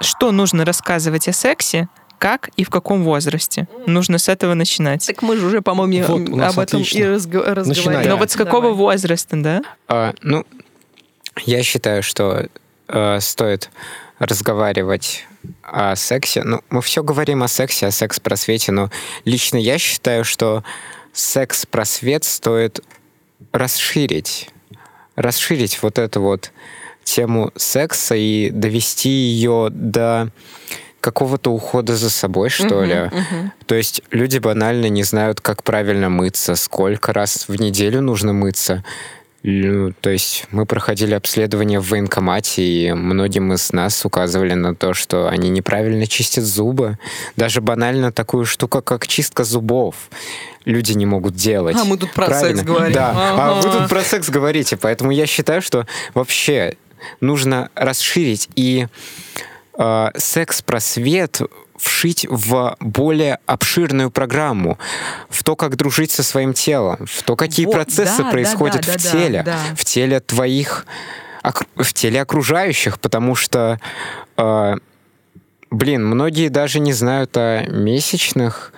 [0.00, 1.88] Что нужно рассказывать о сексе,
[2.18, 3.68] как и в каком возрасте?
[3.86, 5.06] Нужно с этого начинать.
[5.06, 6.98] Так мы же уже, по-моему, Вот, об этом отлично.
[6.98, 8.08] и разго- разговаривали.
[8.08, 8.76] Но вот с какого Давай.
[8.76, 9.62] возраста, да?
[9.88, 10.44] А, ну,
[11.46, 12.48] я считаю, что
[12.92, 13.70] э, стоит
[14.18, 15.26] разговаривать
[15.62, 16.42] о сексе.
[16.44, 18.90] Ну, мы все говорим о сексе, о секс-просвете, но
[19.24, 20.62] лично я считаю, что
[21.12, 22.80] секс-просвет стоит
[23.52, 24.50] расширить.
[25.16, 26.52] Расширить вот эту вот
[27.04, 30.30] тему секса и довести ее до
[31.00, 33.10] какого-то ухода за собой, что ли.
[33.66, 38.84] То есть люди банально не знают, как правильно мыться, сколько раз в неделю нужно мыться.
[39.44, 44.94] Ну, То есть мы проходили обследование в военкомате, и многим из нас указывали на то,
[44.94, 46.96] что они неправильно чистят зубы.
[47.36, 49.96] Даже банально такую штуку, как чистка зубов,
[50.64, 51.76] люди не могут делать.
[51.76, 52.56] А мы тут про Правильно?
[52.58, 52.92] секс говорим.
[52.94, 53.78] Да, а вы Ага.
[53.80, 56.76] тут про секс говорите, поэтому я считаю, что вообще
[57.20, 58.86] нужно расширить и
[59.76, 61.40] э, секс-просвет
[61.82, 64.78] вшить в более обширную программу,
[65.28, 68.92] в то, как дружить со своим телом, в то, какие Вот, процессы да, происходят да,
[68.92, 69.58] да, в да, теле, да.
[69.76, 70.86] в теле твоих,
[71.76, 73.78] в теле окружающих, потому что,
[74.36, 74.74] э,
[75.70, 78.72] блин, многие даже не знают о месячных,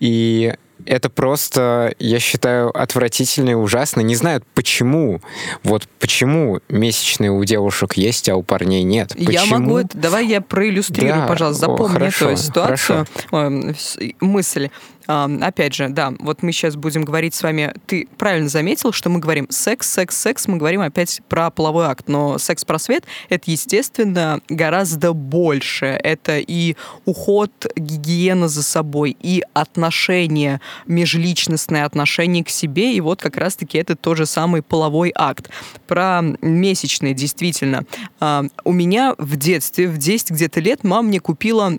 [0.00, 0.54] и
[0.88, 4.00] это просто, я считаю, отвратительно и ужасно.
[4.00, 5.20] Не знают, почему.
[5.62, 9.12] Вот почему месячные у девушек есть, а у парней нет.
[9.16, 9.58] Я Почему?
[9.58, 9.96] могу это.
[9.98, 13.06] Давай я проиллюстрирую, Да, пожалуйста, запомни хорошо, эту ситуацию, хорошо.
[13.32, 14.70] э, с- мысль.
[15.08, 17.72] Опять же, да, вот мы сейчас будем говорить с вами.
[17.86, 22.08] Ты правильно заметил, что мы говорим секс, секс, секс, мы говорим опять про половой акт,
[22.08, 25.86] но секс-просвет это, естественно, гораздо больше.
[25.86, 33.38] Это и уход, гигиена за собой, и отношения, межличностные отношения к себе, и вот как
[33.38, 35.48] раз-таки это тот же самый половой акт.
[35.86, 37.84] Про месячные, действительно.
[38.20, 41.78] У меня в детстве, в 10 где-то лет, мама мне купила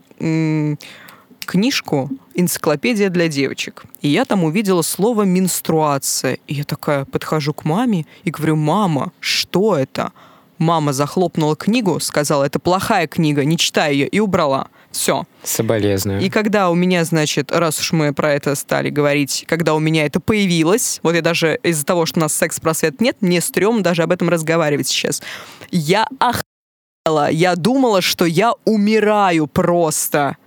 [1.46, 2.10] книжку
[2.40, 3.84] «Энциклопедия для девочек».
[4.02, 6.38] И я там увидела слово «менструация».
[6.48, 10.12] И я такая подхожу к маме и говорю, «Мама, что это?»
[10.60, 14.68] Мама захлопнула книгу, сказала, это плохая книга, не читай ее, и убрала.
[14.92, 15.26] Все.
[15.44, 16.20] Соболезную.
[16.20, 20.06] И когда у меня, значит, раз уж мы про это стали говорить, когда у меня
[20.06, 24.04] это появилось, вот я даже из-за того, что у нас секс-просвет нет, мне стрёмно даже
[24.04, 25.22] об этом разговаривать сейчас.
[25.72, 27.30] Я охала.
[27.30, 30.38] Я думала, что я умираю просто.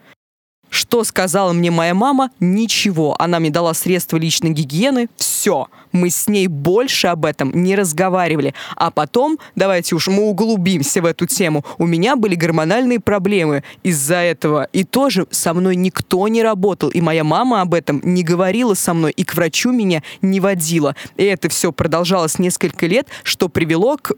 [0.72, 2.30] Что сказала мне моя мама?
[2.40, 3.14] Ничего.
[3.18, 5.10] Она мне дала средства личной гигиены.
[5.16, 5.68] Все.
[5.92, 8.54] Мы с ней больше об этом не разговаривали.
[8.76, 11.64] А потом, давайте уж мы углубимся в эту тему.
[11.78, 14.68] У меня были гормональные проблемы из-за этого.
[14.72, 16.88] И тоже со мной никто не работал.
[16.88, 19.12] И моя мама об этом не говорила со мной.
[19.12, 20.96] И к врачу меня не водила.
[21.16, 24.12] И это все продолжалось несколько лет, что привело к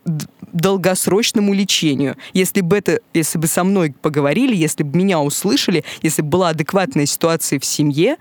[0.53, 2.17] долгосрочному лечению.
[2.33, 6.51] Если бы это, если бы со мной поговорили, если бы меня услышали, если бы была
[6.51, 8.17] адекватная ситуация в семье,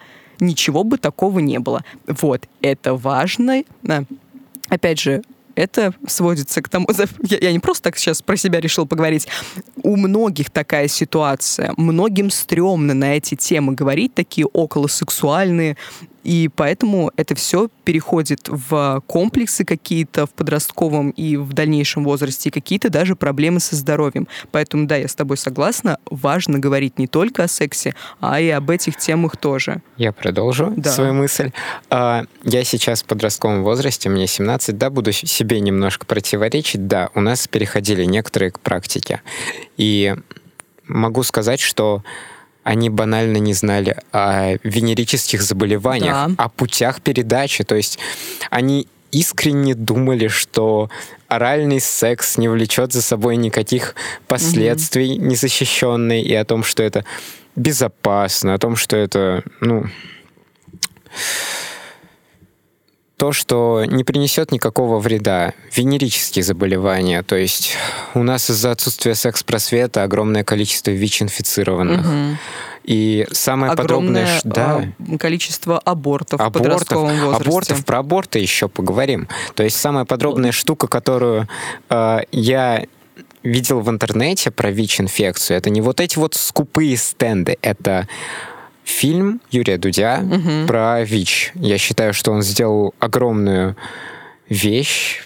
[0.46, 1.84] ничего бы такого не было.
[2.08, 3.64] Вот, это важно.
[4.70, 5.24] Опять же,
[5.56, 6.88] это сводится к тому,
[7.24, 9.28] я, я не просто так сейчас про себя решил поговорить.
[9.84, 15.78] У многих такая ситуация, многим стрёмно на эти темы говорить, такие околосексуальные,
[16.24, 22.52] и поэтому это все переходит в комплексы какие-то в подростковом и в дальнейшем возрасте, и
[22.52, 24.28] какие-то даже проблемы со здоровьем.
[24.52, 28.70] Поэтому, да, я с тобой согласна, важно говорить не только о сексе, а и об
[28.70, 29.82] этих темах тоже.
[29.98, 30.92] Я продолжу Да.
[30.92, 31.52] свою мысль.
[31.90, 36.88] А, Я сейчас в подростковом возрасте, мне 17, да, буду себе немножко противоречить.
[36.88, 39.22] Да, у нас переходили некоторые к практике.
[39.78, 40.16] И
[40.88, 42.04] могу сказать, что
[42.64, 46.44] они банально не знали о венерических заболеваниях, Да.
[46.46, 47.64] о путях передачи.
[47.64, 48.00] То есть
[48.50, 50.90] они искренне думали, что
[51.28, 53.96] оральный секс не влечет за собой никаких
[54.28, 57.06] последствий незащищенный, и о том, что это
[57.56, 59.86] безопасно, о том, что это, ну,
[63.18, 65.54] то, что не принесет никакого вреда.
[65.74, 67.24] Венерические заболевания.
[67.24, 67.76] То есть
[68.14, 72.38] у нас из-за отсутствия секс-просвета огромное количество ВИЧ-инфицированных.
[72.84, 74.40] И самое подробное...
[74.40, 77.50] Огромное ш- Да, а, количество абортов, в абортов, подростковом возрасте.
[77.50, 79.28] абортов, про аборты еще поговорим.
[79.56, 81.48] То есть самая подробная штука, которую
[81.90, 82.84] э, я
[83.44, 88.08] видел в интернете про ВИЧ-инфекцию, это не вот эти вот скупые стенды, это
[88.84, 90.24] фильм Юрия Дудя
[90.68, 91.52] про ВИЧ.
[91.56, 93.76] Я считаю, что он сделал огромную
[94.50, 95.24] вещь,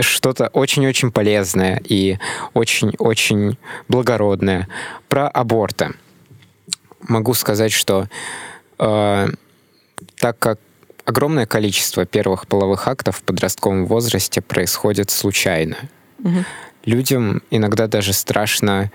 [0.00, 2.18] что-то очень-очень полезное и
[2.54, 3.58] очень-очень
[3.88, 4.68] благородное
[5.08, 5.92] про аборты.
[7.00, 8.08] Могу сказать, что
[8.78, 9.28] э,
[10.16, 10.58] так как
[11.04, 15.76] огромное количество первых половых актов в подростковом возрасте происходит случайно,
[16.84, 18.90] людям иногда даже страшно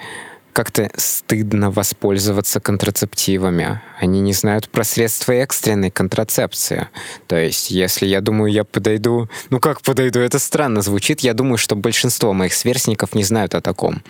[0.59, 3.81] как-то стыдно воспользоваться контрацептивами.
[3.97, 6.89] Они не знают про средства экстренной контрацепции.
[7.27, 9.29] То есть, если я думаю, я подойду...
[9.51, 10.19] Ну как подойду?
[10.19, 11.21] Это странно звучит.
[11.21, 14.03] Я думаю, что большинство моих сверстников не знают о таком.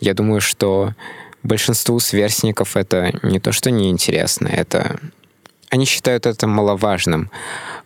[0.00, 0.94] Я думаю, что
[1.44, 4.98] большинству сверстников это не то, что неинтересно, это...
[5.70, 7.30] Они считают это маловажным.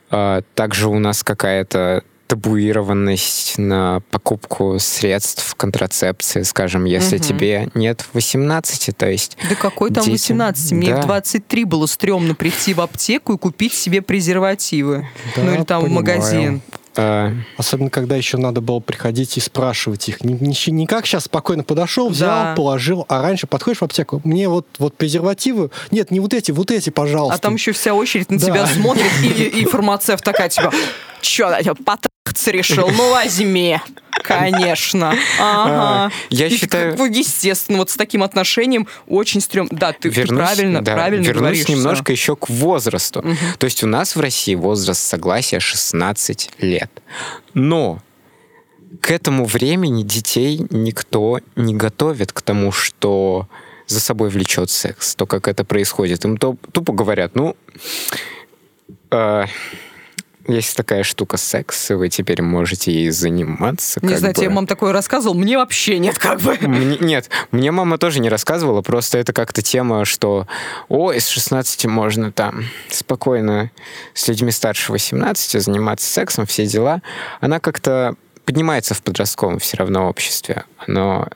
[0.09, 7.25] А, Также у нас какая-то табуированность на покупку средств контрацепции, скажем, если Мгм.
[7.25, 10.73] тебе нет 18, то есть Да какой там Детям, 18?
[10.73, 11.01] Мне да.
[11.03, 15.09] в 23 было стрёмно прийти в аптеку и купить себе презервативы.
[15.37, 16.05] Да, ну или там в понимаю.
[16.05, 16.61] магазин.
[16.97, 20.23] э, Особенно, когда еще надо было приходить и спрашивать их.
[20.25, 22.55] Не, не, не как сейчас спокойно подошел, взял, Да.
[22.57, 26.71] положил, а раньше подходишь в аптеку, мне вот, вот презервативы, нет, не вот эти, вот
[26.73, 27.37] эти, пожалуйста.
[27.37, 28.47] А там еще вся очередь на Да.
[28.47, 30.73] тебя смотрит, и, и фармацевт такая типа,
[31.23, 32.89] я тебя потрахаться решил?
[32.91, 33.79] Ну возьми.
[34.23, 35.15] Конечно.
[35.41, 36.13] Ага.
[36.31, 39.71] Я И считаю- как Естественно, вот с таким отношением очень стрёмно.
[39.73, 41.69] Да, ты, ты правильно, да, правильно вернусь говоришь.
[41.69, 43.25] немножко еще к возрасту.
[43.59, 46.91] То есть у нас в России возраст согласия 16 лет.
[47.55, 48.01] Но
[49.01, 53.49] к этому времени детей никто не готовит к тому, что
[53.87, 56.25] за собой влечет секс, то, как это происходит.
[56.25, 57.57] Им тупо говорят, ну,
[59.11, 59.45] э,
[60.49, 64.01] есть такая штука секс, и вы теперь можете ей заниматься.
[64.03, 64.41] Не знаю, бы.
[64.41, 66.57] тебе мам такое рассказывал, мне вообще нет, как бы.
[66.61, 70.47] Мне- нет, мне мама тоже не рассказывала, просто это как-то тема, что
[70.89, 73.71] о, из 16 можно там спокойно
[74.15, 77.03] с людьми старше 18 заниматься сексом, все дела.
[77.41, 80.65] Она как-то поднимается в подростковом все равно обществе.
[80.79, 81.29] Оно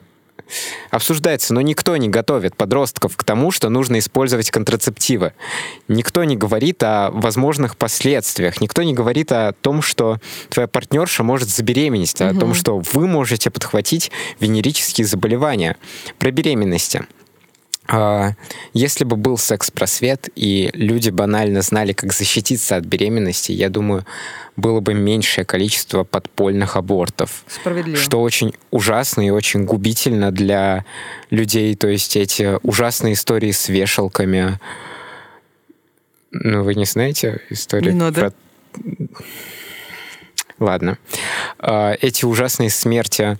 [0.90, 5.32] обсуждается, но никто не готовит подростков к тому, что нужно использовать контрацептивы.
[5.88, 11.48] Никто не говорит о возможных последствиях, никто не говорит о том, что твоя партнерша может
[11.48, 15.76] забеременеть, о том, что вы можете подхватить венерические заболевания.
[16.18, 17.04] Про беременности.
[17.88, 18.32] А,
[18.72, 24.06] Если бы был секс-просвет, и люди банально знали, как защититься от беременности, я думаю,
[24.56, 27.44] было бы меньшее количество подпольных абортов.
[27.48, 27.96] Справедливо.
[27.98, 30.84] Что очень ужасно и очень губительно для
[31.30, 31.74] людей.
[31.74, 34.60] То есть эти ужасные истории с вешалками.
[36.30, 38.20] Ну, вы не знаете историю Не надо.
[38.20, 38.32] про...
[40.58, 40.98] Ладно.
[41.58, 43.38] А, Эти ужасные смерти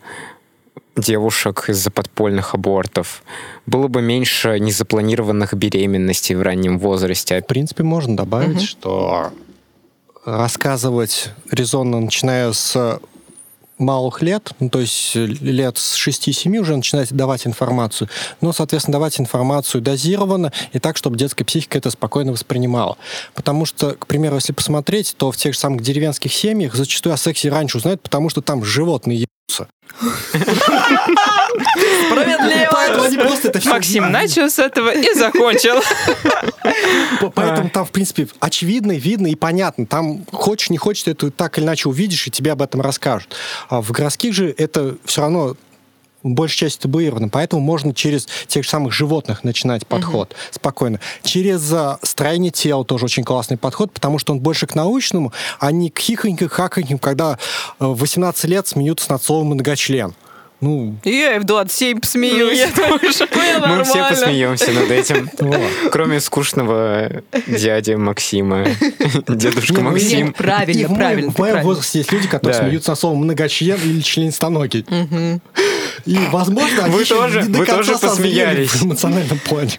[0.97, 3.23] девушек из-за подпольных абортов.
[3.67, 7.41] Было бы меньше незапланированных беременностей в раннем возрасте.
[7.41, 9.33] В принципе, можно добавить, что
[10.25, 13.01] рассказывать резонно, начиная с
[13.79, 18.09] малых лет, ну, то есть лет с 6-7 уже начинать давать информацию,
[18.41, 22.97] но, соответственно, давать информацию дозированно и так, чтобы детская психика это спокойно воспринимала.
[23.35, 27.17] Потому что, к примеру, если посмотреть, то в тех же самых деревенских семьях зачастую о
[27.17, 29.69] сексе раньше узнают, потому что там животные ебутся.
[32.71, 35.83] Поэтому они просто это всё Максим начал с этого и закончил.
[37.35, 39.87] Поэтому там, в принципе, очевидно, видно и понятно.
[39.87, 43.35] Там хочешь, не хочешь, ты это так или иначе увидишь, и тебе об этом расскажут.
[43.69, 45.57] А в городских же это все равно
[46.23, 47.29] большей частью табуировано.
[47.29, 51.01] Поэтому можно через тех же самых животных начинать подход спокойно.
[51.23, 55.73] Через а, строение тела тоже очень классный подход, потому что он больше к научному, а
[55.73, 57.39] не к хихоньким, хаконьким, когда
[57.79, 60.15] э, в 18 лет смеются над словом многочлен.
[60.63, 62.57] Ну, Я и в 27 посмеюсь.
[62.57, 63.01] Я тоже.
[63.67, 65.29] Мы все посмеемся над этим.
[65.91, 68.67] Кроме скучного дяди Максима.
[69.29, 70.27] Дедушка ну, Максим.
[70.27, 74.87] Нет, правильно, правильно, В моем возрасте есть люди, которые смеются на слово многочлен или членистоногий.
[76.07, 78.71] И, возможно, они Вы еще тоже- не до вы конца тоже посмеялись.
[78.71, 79.79] в эмоциональном плане.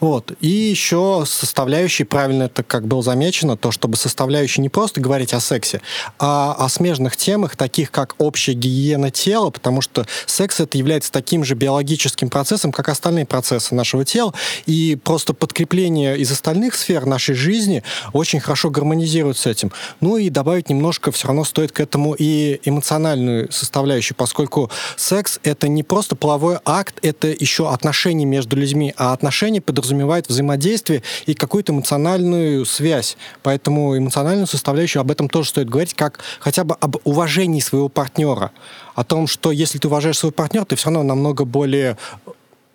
[0.00, 0.32] Вот.
[0.40, 5.40] И еще составляющей, правильно это как было замечено, то, чтобы составляющей не просто говорить о
[5.40, 5.80] сексе,
[6.18, 11.44] а о смежных темах, таких как общая гигиена тела, потому что секс это является таким
[11.44, 14.34] же биологическим процессом, как остальные процессы нашего тела,
[14.66, 17.82] и просто подкрепление из остальных сфер нашей жизни
[18.12, 19.72] очень хорошо гармонизирует с этим.
[20.00, 25.68] Ну и добавить немножко все равно стоит к этому и эмоциональную составляющую, поскольку секс это
[25.68, 31.72] не просто половой акт, это еще отношения между людьми, а отношения подразумевают взаимодействие и какую-то
[31.72, 33.16] эмоциональную связь.
[33.42, 38.52] Поэтому эмоциональную составляющую об этом тоже стоит говорить, как хотя бы об уважении своего партнера.
[38.96, 41.98] О том, что если ты уважаешь своего партнера, ты все равно намного более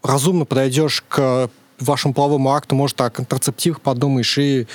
[0.04, 1.50] разумно подойдешь к
[1.80, 4.68] вашему половому акту, может, о контрацептивах подумаешь и,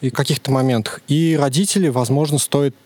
[0.00, 1.00] и каких-то моментах.
[1.08, 2.76] И родители, возможно, стоит,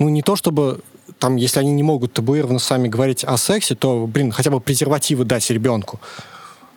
[0.00, 0.80] ну, не то чтобы
[1.20, 5.24] там, если они не могут табуированно сами говорить о сексе, то, блин, хотя бы презервативы
[5.24, 6.00] дать ребенку.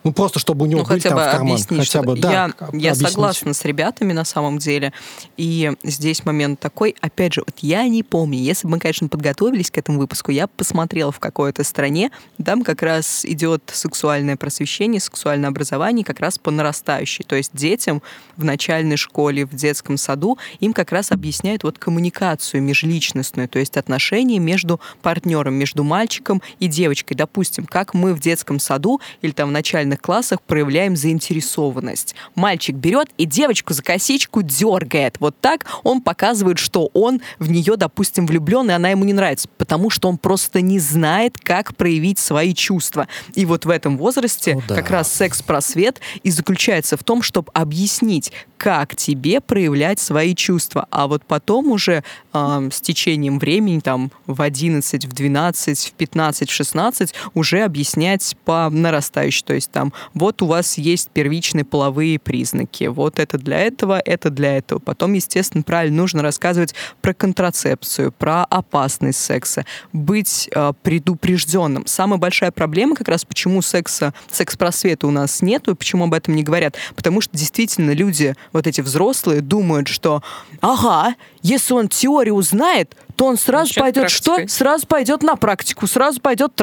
[0.04, 1.52] Ну, просто чтобы у него Ну, были хотя там бы в карман.
[1.54, 1.80] объяснить.
[1.80, 3.08] хотя бы, да, я об- я объяснить.
[3.12, 4.92] согласна с ребятами на самом деле.
[5.36, 9.70] И здесь момент такой, опять же, вот я не помню, если бы мы, конечно, подготовились
[9.70, 12.10] к этому выпуску, я бы посмотрела в какой-то стране,
[12.42, 17.24] там как раз идет сексуальное просвещение, сексуальное образование как раз по нарастающей.
[17.24, 18.02] То есть детям
[18.36, 23.76] в начальной школе, в детском саду им как раз объясняют вот коммуникацию межличностную, то есть
[23.76, 27.16] отношения между партнером, между мальчиком и девочкой.
[27.16, 29.52] Допустим, как мы в детском саду или там в
[29.88, 32.14] начальных классах проявляем заинтересованность.
[32.34, 35.16] Мальчик берет и девочку за косичку дергает.
[35.20, 39.48] Вот так он показывает, что он в нее, допустим, влюблен, и она ему не нравится,
[39.58, 43.06] потому что он просто не знает, как проявить свои чувства.
[43.34, 44.76] И вот в этом возрасте О, да.
[44.76, 50.86] как раз секс-просвет и заключается в том, чтобы объяснить, как тебе проявлять свои чувства.
[50.90, 56.50] А вот потом уже а, с течением времени, там, в 11, в 12, в 15,
[56.50, 59.44] в 16, уже объяснять по нарастающей.
[59.44, 64.28] То есть там, вот у вас есть первичные половые признаки, вот это для этого, это
[64.28, 64.80] для этого.
[64.80, 71.86] Потом, естественно, правильно нужно рассказывать про контрацепцию, про опасность секса, быть э, предупрежденным.
[71.86, 76.34] Самая большая проблема как раз, почему секса, секс-просвета у нас нету, и почему об этом
[76.34, 80.24] не говорят, потому что действительно люди, вот эти взрослые, думают, что
[80.60, 84.48] ага, если он теорию узнает, то он сразу пойдет что?
[84.48, 86.56] Сразу пойдет на практику, сразу пойдет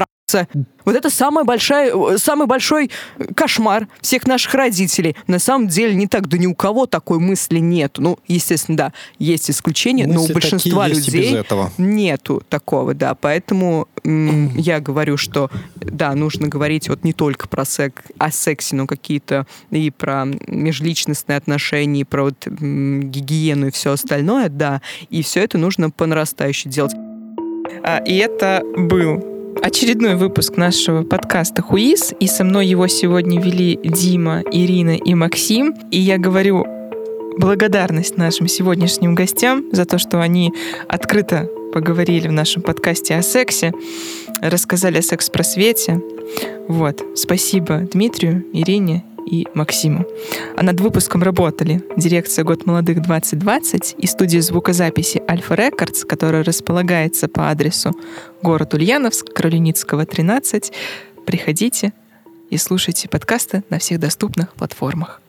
[0.86, 2.90] Вот это самый большой, самый большой
[3.36, 5.16] кошмар всех наших родителей.
[5.28, 7.98] На самом деле не так, да ни у кого такой мысли нет.
[7.98, 11.44] Ну, естественно, да, есть исключения, но у Мысли большинства людей
[11.78, 13.14] нету такого, да.
[13.16, 18.76] Поэтому м, я говорю, что да, нужно говорить вот не только про секс, о сексе,
[18.76, 24.82] но какие-то и про межличностные отношения, и про вот, м, гигиену и все остальное, да.
[25.10, 26.94] И все это нужно по нарастающей делать.
[27.84, 33.80] А, И это был очередной выпуск нашего подкаста «Хуиз», и со мной его сегодня вели
[33.84, 35.74] Дима, Ирина и Максим.
[35.92, 36.66] И я говорю
[37.38, 40.54] благодарность нашим сегодняшним гостям за то, что они
[40.88, 43.74] открыто поговорили в нашем подкасте о сексе,
[44.42, 46.02] рассказали о секс-просвете.
[46.68, 47.04] Вот.
[47.16, 50.06] Спасибо Дмитрию, Ирине и Максиму.
[50.56, 57.28] А над выпуском работали дирекция «Год молодых 2020» и студия звукозаписи «Альфа Рекордс», которая располагается
[57.28, 57.94] по адресу
[58.42, 60.72] город Ульяновск, Каролиницкого, 13.
[61.26, 61.94] Приходите
[62.50, 65.22] и слушайте подкасты на всех доступных платформах.